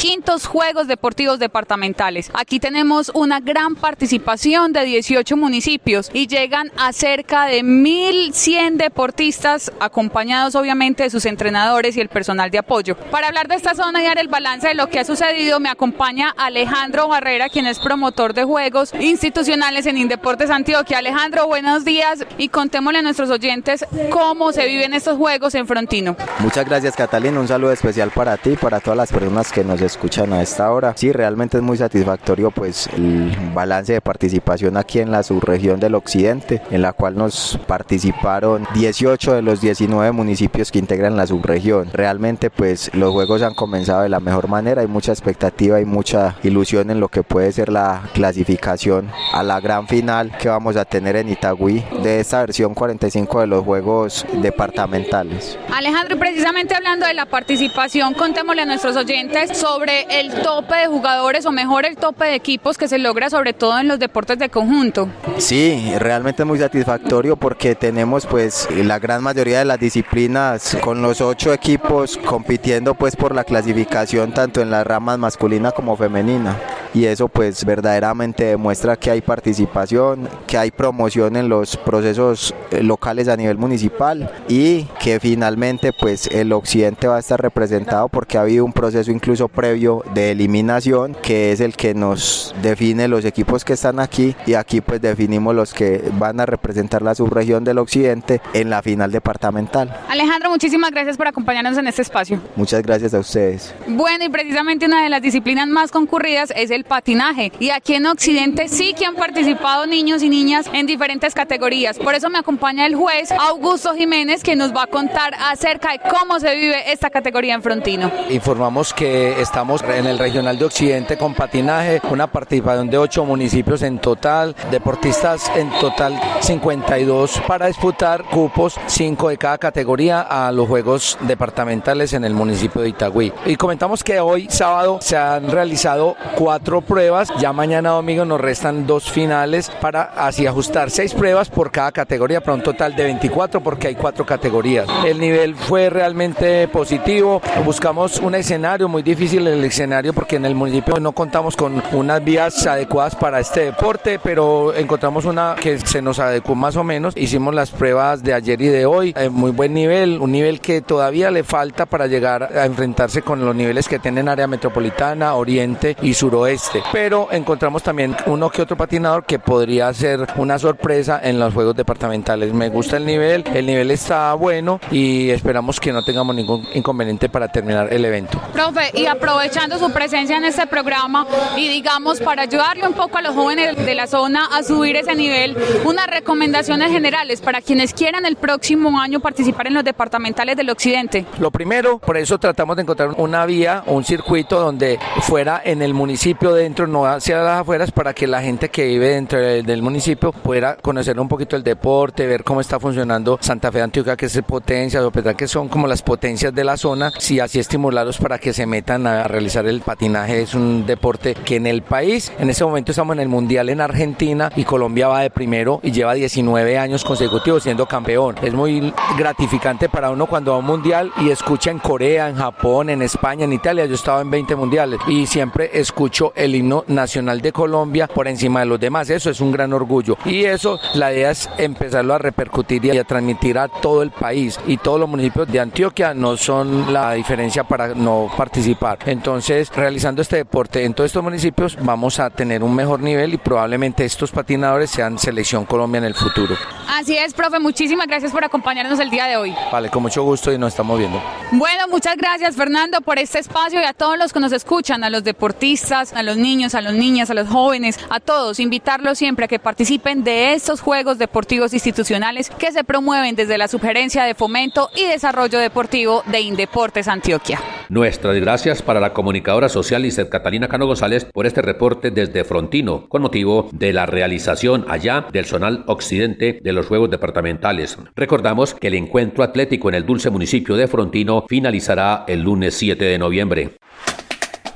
Juegos 0.48 0.88
Deportivos 0.88 1.38
Departamentales. 1.38 2.30
Aquí 2.32 2.58
tenemos 2.58 3.10
una 3.12 3.40
gran 3.40 3.74
participación 3.74 4.72
de 4.72 4.84
18 4.84 5.36
municipios 5.36 6.06
y 6.12 6.26
llegan 6.26 6.70
a 6.76 6.93
cerca 6.93 7.47
de 7.47 7.62
1.100 7.62 8.76
deportistas 8.76 9.73
acompañados 9.81 10.55
obviamente 10.55 11.05
de 11.05 11.11
sus 11.11 11.26
entrenadores 11.26 11.97
y 11.97 12.00
el 12.00 12.09
personal 12.09 12.50
de 12.50 12.59
apoyo. 12.59 12.97
Para 13.11 13.28
hablar 13.28 13.49
de 13.49 13.54
esta 13.54 13.75
zona 13.75 14.02
y 14.02 14.07
dar 14.07 14.19
el 14.19 14.28
balance 14.28 14.69
de 14.69 14.75
lo 14.75 14.88
que 14.88 15.00
ha 15.00 15.04
sucedido 15.04 15.61
me 15.61 15.69
acompaña 15.69 16.35
Alejandro 16.37 17.09
Barrera, 17.09 17.49
quien 17.49 17.66
es 17.66 17.78
promotor 17.78 18.35
de 18.35 18.45
juegos 18.45 18.92
institucionales 18.99 19.87
en 19.87 19.99
Indeportes 19.99 20.50
Antioquia. 20.50 20.99
Alejandro, 20.99 21.47
buenos 21.47 21.85
días 21.85 22.25
y 22.38 22.49
contémosle 22.49 23.00
a 23.00 23.02
nuestros 23.02 23.30
oyentes 23.30 23.85
cómo 24.11 24.52
se 24.52 24.66
viven 24.66 24.95
estos 24.95 25.16
juegos 25.16 25.54
en 25.54 25.66
Frontino. 25.66 26.16
Muchas 26.38 26.64
gracias 26.66 26.97
Catalina, 26.97 27.40
un 27.40 27.49
saludo 27.49 27.73
especial 27.73 28.11
para 28.11 28.37
ti 28.37 28.50
y 28.50 28.57
para 28.57 28.80
todas 28.80 28.97
las 28.97 29.12
personas 29.12 29.52
que 29.52 29.64
nos 29.64 29.80
escuchan 29.80 30.33
a 30.33 30.42
esta 30.42 30.71
hora. 30.71 30.95
Sí, 30.97 31.12
realmente 31.12 31.57
es 31.57 31.62
muy 31.62 31.76
satisfactorio 31.76 32.50
pues 32.50 32.88
el 32.97 33.35
balance 33.54 33.92
de 33.92 34.00
participación 34.00 34.76
aquí 34.76 35.00
en 35.00 35.11
la 35.11 35.23
subregión 35.23 35.80
del 35.80 35.95
occidente, 35.97 36.62
en 36.71 36.83
la 36.83 36.93
cual 36.93 37.17
nos 37.17 37.59
participaron 37.67 38.67
18 38.75 39.35
de 39.35 39.43
los 39.43 39.61
19 39.61 40.12
municipios 40.12 40.71
que 40.71 40.79
integran 40.79 41.17
la 41.17 41.26
subregión. 41.26 41.88
Realmente 41.93 42.50
pues 42.50 42.91
los 42.95 43.12
juegos 43.12 43.43
han 43.43 43.55
comenzado 43.55 44.03
de 44.03 44.09
la 44.09 44.21
mejor 44.21 44.49
manera, 44.49 44.83
hay 44.83 44.87
mucha 44.87 45.12
expectativa 45.12 45.81
y 45.81 45.85
mucha 45.85 46.37
ilusión 46.43 46.91
en 46.91 47.00
lo 47.00 47.09
que 47.09 47.23
puede 47.23 47.53
ser 47.53 47.71
la 47.71 48.03
clasificación 48.15 49.11
a 49.33 49.43
la 49.43 49.61
gran 49.61 49.88
final 49.88 50.37
que 50.38 50.49
vamos 50.49 50.76
a 50.76 50.85
tener 50.85 51.17
en 51.17 51.29
Itagüí 51.29 51.85
de 52.03 52.21
esta 52.21 52.41
versión 52.41 52.75
45 52.75 53.41
de 53.41 53.47
los 53.47 53.65
juegos 53.65 54.26
departamentales. 54.43 55.59
Alejandro, 55.73 56.19
precisamente 56.19 56.75
hablando 56.75 57.07
de 57.07 57.15
la 57.15 57.26
participación, 57.26 58.15
contémosle 58.15 58.62
a 58.62 58.67
nuestros 58.67 58.97
oyentes 58.97 59.57
sobre 59.57 60.07
el 60.21 60.33
tope 60.43 60.76
de 60.76 60.87
jugadores 60.87 61.47
o 61.47 61.53
mejor 61.53 61.87
el 61.87 61.97
tope 61.97 62.26
de 62.26 62.35
equipos 62.35 62.79
que 62.79 62.88
se 62.88 62.99
logra 62.99 63.31
sobre 63.31 63.53
todo 63.53 63.79
en 63.79 63.88
los 63.88 63.99
deportes 63.99 64.38
de 64.38 64.49
conjunto. 64.49 65.09
Sí, 65.38 65.75
realmente 65.99 66.42
es 66.42 66.47
muy 66.47 66.59
satisfactorio 66.59 67.37
porque 67.37 67.75
tenemos 67.75 68.26
pues 68.26 68.68
la 68.71 68.99
gran 68.99 69.23
mayoría 69.23 69.61
de 69.61 69.64
las 69.64 69.78
disciplinas 69.78 70.76
con 70.83 71.02
los 71.02 71.21
ocho 71.21 71.52
equipos 71.52 72.16
compitiendo 72.16 72.95
pues 72.95 73.16
por 73.16 73.35
la 73.35 73.45
clasificación 73.45 74.33
tanto 74.33 74.61
en 74.61 74.71
las 74.71 74.87
ramas 74.87 75.18
masculina 75.18 75.73
como 75.73 75.97
femenina. 75.97 76.56
Y 76.97 77.05
eso 77.05 77.29
pues 77.29 77.62
verdaderamente 77.67 78.45
demuestra 78.45 78.97
que 78.97 79.11
hay 79.11 79.21
participación, 79.21 80.31
que 80.47 80.57
hay 80.57 80.71
promoción 80.71 81.37
en 81.37 81.50
los 81.50 81.76
procesos 81.76 82.55
eh, 82.71 82.83
locales 82.83 83.29
a 83.29 83.37
nivel 83.37 83.59
municipal 83.59 84.33
y 84.49 84.85
que 84.99 85.21
finalmente 85.21 85.93
pues 85.93 86.26
el 86.29 86.55
occidente 86.55 87.07
va 87.07 87.17
a 87.17 87.21
estar 87.21 87.38
representado 87.38 88.09
porque 88.09 88.38
ha 88.38 88.41
habido 88.41 88.65
un 88.65 88.73
proceso 88.73 89.11
incluso 89.11 89.49
previo 89.49 90.05
de 90.15 90.31
eliminación 90.31 91.15
que 91.23 91.53
es 91.53 91.61
el 91.61 91.76
que 91.76 91.93
nos 91.93 92.55
define 92.62 93.09
los 93.09 93.26
equipos 93.26 93.62
que 93.62 93.75
están 93.75 94.00
aquí 94.00 94.35
y 94.47 94.55
aquí 94.55 94.81
pues 94.81 95.03
definimos 95.03 95.55
los 95.55 95.75
que 95.75 96.03
van 96.15 96.41
a 96.41 96.47
representar 96.47 97.03
la 97.03 97.15
subregión 97.15 97.62
del 97.62 97.76
occidente 97.76 98.41
en 98.55 98.71
la 98.71 98.81
final 98.81 99.12
departamental. 99.12 99.95
Alejandro, 100.09 100.49
muchísimas 100.49 100.93
gracias 100.93 101.19
por 101.19 101.29
acompañarnos 101.29 101.76
en 101.76 101.88
este 101.88 102.00
espacio. 102.00 102.41
Muchas 102.57 102.81
gracias 102.81 103.12
a 103.12 103.19
ustedes. 103.19 103.75
Bueno, 103.87 104.25
y 104.25 104.31
precisamente 104.31 104.87
una 104.87 105.03
de 105.03 105.11
las 105.11 105.21
disciplinas 105.21 105.69
más 105.69 105.91
concurridas 105.91 106.55
es 106.57 106.71
el 106.71 106.86
patinaje. 106.87 107.52
Y 107.61 107.71
aquí 107.71 107.95
en 107.95 108.07
Occidente 108.07 108.69
sí 108.69 108.95
que 108.95 109.07
han 109.07 109.14
participado 109.14 109.87
niños 109.87 110.23
y 110.23 110.28
niñas 110.28 110.69
en 110.73 110.87
diferentes 110.87 111.35
categorías. 111.35 111.99
Por 111.99 112.14
eso 112.14 112.31
me 112.31 112.38
acompaña 112.38 112.87
el 112.87 112.95
juez 112.95 113.31
Augusto 113.33 113.95
Jiménez, 113.95 114.43
que 114.43 114.57
nos 114.57 114.75
va 114.75 114.85
a 114.85 114.87
contar 114.87 115.35
acerca 115.38 115.93
de 115.93 116.00
cómo 116.00 116.40
se 116.40 116.55
vive 116.55 116.93
esta 116.93 117.11
categoría 117.11 117.55
en 117.55 117.62
Frontino. 117.62 118.11
Informamos 118.31 118.93
que 118.93 119.40
estamos 119.40 119.83
en 119.83 120.07
el 120.07 120.19
Regional 120.19 120.59
de 120.59 120.64
Occidente 120.64 121.16
con 121.16 121.35
patinaje, 121.35 122.00
una 122.11 122.26
participación 122.26 122.88
de 122.90 122.99
ocho 122.99 123.25
municipios 123.25 123.83
en 123.83 123.99
total, 123.99 124.55
deportistas 124.71 125.50
en 125.57 125.71
total 125.81 126.19
52 126.40 127.43
para 127.47 127.66
disputar 127.66 128.25
cupos, 128.25 128.76
cinco 128.87 129.28
de 129.28 129.38
cada 129.38 129.59
categoría 129.59 130.21
a 130.21 130.52
los 130.52 130.69
Juegos 130.69 131.19
Departamentales 131.23 132.12
en 132.12 132.25
el 132.25 132.35
municipio 132.35 132.83
de 132.83 132.90
Itagüí. 132.90 133.33
Y 133.47 133.57
comentamos 133.57 134.02
que 134.05 134.21
hoy 134.21 134.49
sábado 134.50 134.99
se 135.00 135.16
han 135.16 135.50
realizado 135.50 136.16
cuatro 136.37 136.75
pruebas, 136.80 137.28
ya 137.38 137.52
mañana 137.52 137.90
domingo 137.90 138.25
nos 138.25 138.40
restan 138.40 138.87
dos 138.87 139.11
finales 139.11 139.71
para 139.80 140.02
así 140.02 140.47
ajustar 140.47 140.90
seis 140.90 141.14
pruebas 141.14 141.49
por 141.49 141.71
cada 141.71 141.92
categoría 141.92 142.40
para 142.40 142.54
un 142.54 142.62
total 142.62 142.95
de 142.97 143.04
24 143.04 143.62
porque 143.62 143.88
hay 143.88 143.95
cuatro 143.95 144.25
categorías. 144.25 144.87
El 145.04 145.21
nivel 145.21 145.54
fue 145.54 145.90
realmente 145.90 146.68
positivo, 146.68 147.40
buscamos 147.64 148.18
un 148.18 148.35
escenario 148.35 148.88
muy 148.88 149.02
difícil 149.02 149.47
el 149.47 149.64
escenario 149.64 150.12
porque 150.12 150.37
en 150.37 150.45
el 150.45 150.54
municipio 150.54 150.99
no 151.00 151.12
contamos 151.12 151.56
con 151.56 151.83
unas 151.92 152.25
vías 152.25 152.66
adecuadas 152.66 153.14
para 153.14 153.40
este 153.40 153.66
deporte, 153.66 154.18
pero 154.23 154.75
encontramos 154.75 155.25
una 155.25 155.54
que 155.61 155.78
se 155.78 156.02
nos 156.02 156.18
adecuó 156.18 156.54
más 156.54 156.76
o 156.76 156.85
menos. 156.85 157.16
Hicimos 157.16 157.54
las 157.54 157.71
pruebas 157.71 158.23
de 158.23 158.35
ayer 158.35 158.61
y 158.61 158.68
de 158.68 158.87
hoy, 158.87 159.14
muy 159.30 159.50
buen 159.50 159.75
nivel, 159.75 160.18
un 160.21 160.33
nivel 160.33 160.61
que 160.61 160.80
todavía 160.80 161.30
le 161.30 161.45
falta 161.45 161.87
para 161.87 162.06
llegar 162.06 162.42
a 162.56 162.66
enfrentarse 162.66 163.23
con 163.23 163.45
los 163.45 163.54
niveles 163.54 163.88
que 163.88 163.99
tienen 163.99 164.28
área 164.28 164.47
metropolitana, 164.47 165.35
oriente 165.35 165.97
y 166.02 166.14
suroeste. 166.14 166.55
Pero 166.92 167.28
encontramos 167.30 167.82
también 167.82 168.16
uno 168.26 168.50
que 168.50 168.62
otro 168.62 168.76
patinador 168.76 169.25
que 169.25 169.38
podría 169.38 169.92
ser 169.92 170.26
una 170.36 170.58
sorpresa 170.58 171.20
en 171.22 171.38
los 171.38 171.52
juegos 171.54 171.76
departamentales. 171.76 172.52
Me 172.52 172.68
gusta 172.68 172.96
el 172.96 173.06
nivel, 173.06 173.44
el 173.54 173.66
nivel 173.66 173.90
está 173.90 174.34
bueno 174.34 174.80
y 174.90 175.30
esperamos 175.30 175.80
que 175.80 175.92
no 175.92 176.04
tengamos 176.04 176.34
ningún 176.34 176.66
inconveniente 176.75 177.28
para 177.28 177.48
terminar 177.48 177.92
el 177.92 178.04
evento. 178.04 178.40
Profe, 178.52 178.90
y 178.94 179.06
aprovechando 179.06 179.78
su 179.78 179.90
presencia 179.92 180.36
en 180.36 180.44
este 180.44 180.66
programa 180.66 181.26
y 181.56 181.68
digamos 181.68 182.20
para 182.20 182.42
ayudarle 182.42 182.86
un 182.86 182.94
poco 182.94 183.18
a 183.18 183.22
los 183.22 183.34
jóvenes 183.34 183.76
de 183.76 183.94
la 183.94 184.06
zona 184.06 184.46
a 184.46 184.62
subir 184.62 184.96
ese 184.96 185.14
nivel, 185.14 185.56
unas 185.84 186.06
recomendaciones 186.06 186.90
generales 186.90 187.40
para 187.40 187.60
quienes 187.60 187.92
quieran 187.92 188.26
el 188.26 188.36
próximo 188.36 189.00
año 189.00 189.20
participar 189.20 189.66
en 189.66 189.75
los 189.75 189.84
departamentales 189.84 190.56
del 190.56 190.70
occidente. 190.70 191.25
Lo 191.38 191.50
primero, 191.50 191.98
por 191.98 192.16
eso 192.16 192.38
tratamos 192.38 192.76
de 192.76 192.82
encontrar 192.82 193.10
una 193.16 193.44
vía, 193.46 193.82
un 193.86 194.04
circuito 194.04 194.60
donde 194.60 194.98
fuera 195.20 195.60
en 195.64 195.82
el 195.82 195.94
municipio 195.94 196.46
dentro, 196.55 196.87
no 196.87 197.07
hacia 197.07 197.38
las 197.38 197.61
afueras, 197.61 197.91
para 197.91 198.15
que 198.15 198.26
la 198.26 198.43
gente 198.43 198.69
que 198.69 198.87
vive 198.87 199.11
dentro 199.11 199.38
del 199.38 199.83
municipio 199.83 200.33
pueda 200.33 200.76
conocer 200.76 201.19
un 201.19 201.29
poquito 201.29 201.57
el 201.57 201.62
deporte, 201.62 202.26
ver 202.26 202.45
cómo 202.45 202.61
está 202.61 202.79
funcionando 202.81 203.38
Santa 203.41 203.71
Fe 203.73 203.79
de 203.79 203.85
Antioquia, 203.85 204.17
que 204.17 204.26
es 204.26 204.41
potencia, 204.43 205.00
que 205.37 205.49
son 205.49 205.69
como 205.69 205.87
las 205.87 206.03
potencias 206.03 206.55
de 206.55 206.65
la 206.65 206.76
zona, 206.76 207.11
si 207.19 207.41
así 207.41 207.59
estimularlos 207.59 208.19
para 208.19 208.38
que 208.38 208.53
se 208.53 208.67
metan 208.67 209.07
a 209.07 209.25
realizar 209.25 209.67
el 209.67 209.81
patinaje. 209.81 210.43
Es 210.43 210.55
un 210.55 210.87
deporte 210.87 211.35
que 211.35 211.57
en 211.57 211.67
el 211.67 211.83
país, 211.83 212.33
en 212.38 212.50
este 212.50 212.65
momento 212.65 212.93
estamos 212.93 213.15
en 213.15 213.21
el 213.21 213.29
Mundial 213.29 213.69
en 213.69 213.81
Argentina 213.81 214.50
y 214.57 214.65
Colombia 214.65 215.09
va 215.09 215.21
de 215.21 215.31
primero 215.31 215.81
y 215.83 215.93
lleva 215.93 216.15
19 216.15 216.79
años 216.79 217.05
consecutivos 217.05 217.62
siendo 217.62 217.87
campeón. 217.87 218.37
Es 218.43 218.55
muy 218.55 218.93
gratificante 219.19 219.88
para 219.88 220.11
uno 220.11 220.26
cuando 220.26 220.53
va 220.53 220.57
a 220.57 220.61
un 220.61 220.67
mundial 220.67 221.12
y 221.21 221.31
escucha 221.31 221.71
en 221.71 221.79
Corea, 221.79 222.29
en 222.29 222.37
Japón, 222.37 222.91
en 222.91 223.03
España, 223.03 223.45
en 223.45 223.53
Italia. 223.53 223.87
Yo 223.87 223.93
he 223.93 223.95
estado 223.95 224.21
en 224.21 224.31
20 224.31 224.57
mundiales 224.57 225.00
y 225.09 225.26
siempre 225.26 225.71
escucho 225.73 226.33
el 226.37 226.55
himno 226.55 226.85
nacional 226.88 227.40
de 227.40 227.52
Colombia 227.52 228.07
por 228.07 228.28
encima 228.28 228.61
de 228.61 228.66
los 228.66 228.78
demás. 228.78 229.11
Eso 229.11 229.31
es 229.31 229.40
un 229.40 229.52
gran 229.52 229.73
orgullo. 229.73 230.16
Y 230.25 230.45
eso, 230.45 230.78
la 230.95 231.12
idea 231.12 231.31
es 231.31 231.49
empezarlo 231.59 232.14
a 232.14 232.19
repercutir 232.19 232.85
y 232.85 232.99
a 232.99 233.05
transmitir 233.05 233.59
a 233.59 233.69
todo 233.69 234.02
el 234.02 234.11
país. 234.11 234.61
Y 234.66 234.76
todos 234.76 235.00
los 235.00 235.09
municipios 235.09 235.49
de 235.49 235.61
Antioquia 235.61 236.14
no 236.14 236.37
son 236.37 236.93
la 236.93 237.12
diferencia 237.14 237.64
para 237.64 237.88
no 237.88 238.31
participar. 238.37 238.99
Entonces, 239.07 239.71
realizando 239.75 240.23
este 240.23 240.37
deporte 240.37 240.85
en 240.85 240.95
todos 240.95 241.09
estos 241.09 241.23
municipios, 241.23 241.76
vamos 241.81 242.21
a 242.21 242.31
tener 242.31 242.62
un 242.62 242.75
mejor 242.75 243.00
nivel 243.00 243.35
y 243.35 243.38
probablemente 243.38 244.05
estos 244.05 244.31
patinadores 244.31 244.90
sean 244.90 245.19
selección 245.19 245.64
Colombia 245.64 245.99
en 245.99 246.05
el 246.05 246.14
futuro. 246.14 246.55
Así 246.88 247.16
es, 247.16 247.35
profe. 247.35 247.59
Muchísimas 247.59 248.07
gracias 248.07 248.33
por 248.33 248.45
acompañarnos 248.45 248.99
el 249.00 249.11
día 249.11 249.26
de 249.26 249.37
hoy. 249.37 249.55
Vale, 249.73 249.90
con 249.90 250.02
mucho 250.02 250.23
gusto 250.23 250.52
y 250.52 250.59
nos 250.59 250.73
estamos 250.73 250.99
viendo. 250.99 251.21
Bueno, 251.52 251.88
muchas 251.88 252.16
gracias, 252.16 252.57
Fernando, 252.57 253.00
por 253.00 253.19
este 253.19 253.38
espacio 253.38 253.81
y 253.81 253.85
a 253.85 253.93
todos 253.93 254.19
los 254.19 254.33
que 254.33 254.40
nos 254.40 254.52
escuchan, 254.52 255.05
a 255.05 255.11
los 255.11 255.25
deportistas, 255.25 256.12
a 256.12 256.23
los 256.26 256.37
niños, 256.37 256.75
a 256.75 256.83
las 256.83 256.92
niñas, 256.92 257.30
a 257.30 257.35
los 257.35 257.49
jóvenes, 257.49 257.99
a 258.11 258.21
todos, 258.21 258.61
invitarlos 258.61 259.16
siempre 259.16 259.47
a 259.47 259.49
que 259.49 259.59
participen 259.59 260.25
de 260.25 260.52
estos 260.52 260.80
Juegos 260.80 261.18
Deportivos 261.18 261.73
Institucionales 261.73 262.50
que 262.50 262.73
se 262.73 262.85
promueven 262.85 263.37
desde 263.37 263.56
la 263.56 263.68
Sugerencia 263.68 264.25
de 264.25 264.35
Fomento 264.35 264.90
y 264.95 265.06
Desarrollo 265.06 265.59
Deportivo 265.59 266.23
de 266.26 266.40
Indeportes 266.40 267.09
Antioquia. 267.09 267.61
Nuestras 267.88 268.37
gracias 268.37 268.83
para 268.83 269.00
la 269.00 269.12
comunicadora 269.12 269.68
social 269.68 270.02
Lizeth 270.02 270.28
Catalina 270.28 270.68
Cano 270.68 270.87
González 270.87 271.25
por 271.25 271.47
este 271.47 271.62
reporte 271.62 272.11
desde 272.11 272.45
Frontino, 272.45 273.09
con 273.09 273.23
motivo 273.23 273.68
de 273.73 273.92
la 273.92 274.06
realización 274.06 274.85
allá 274.88 275.26
del 275.33 275.47
zonal 275.47 275.85
occidente 275.87 276.61
de 276.62 276.73
los 276.73 276.87
Juegos 276.87 277.11
Departamentales. 277.11 277.97
Recordamos 278.16 278.75
que 278.75 278.88
el 278.88 278.95
encuentro 278.95 279.45
atlético 279.45 279.88
en 279.88 279.95
el 279.95 280.06
dulce 280.06 280.30
municipio 280.30 280.76
de 280.76 280.88
Frontino 280.88 281.45
finalizará 281.49 282.25
el 282.26 282.42
lunes 282.42 282.75
7 282.75 283.04
de 283.04 283.18
noviembre. 283.18 283.76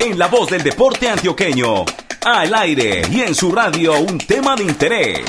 En 0.03 0.19
la 0.19 0.29
voz 0.29 0.49
del 0.49 0.63
deporte 0.63 1.11
antioqueño, 1.11 1.85
al 2.25 2.55
aire 2.55 3.03
y 3.11 3.21
en 3.21 3.35
su 3.35 3.53
radio 3.53 4.01
un 4.01 4.17
tema 4.17 4.57
de 4.57 4.65
interés. 4.65 5.21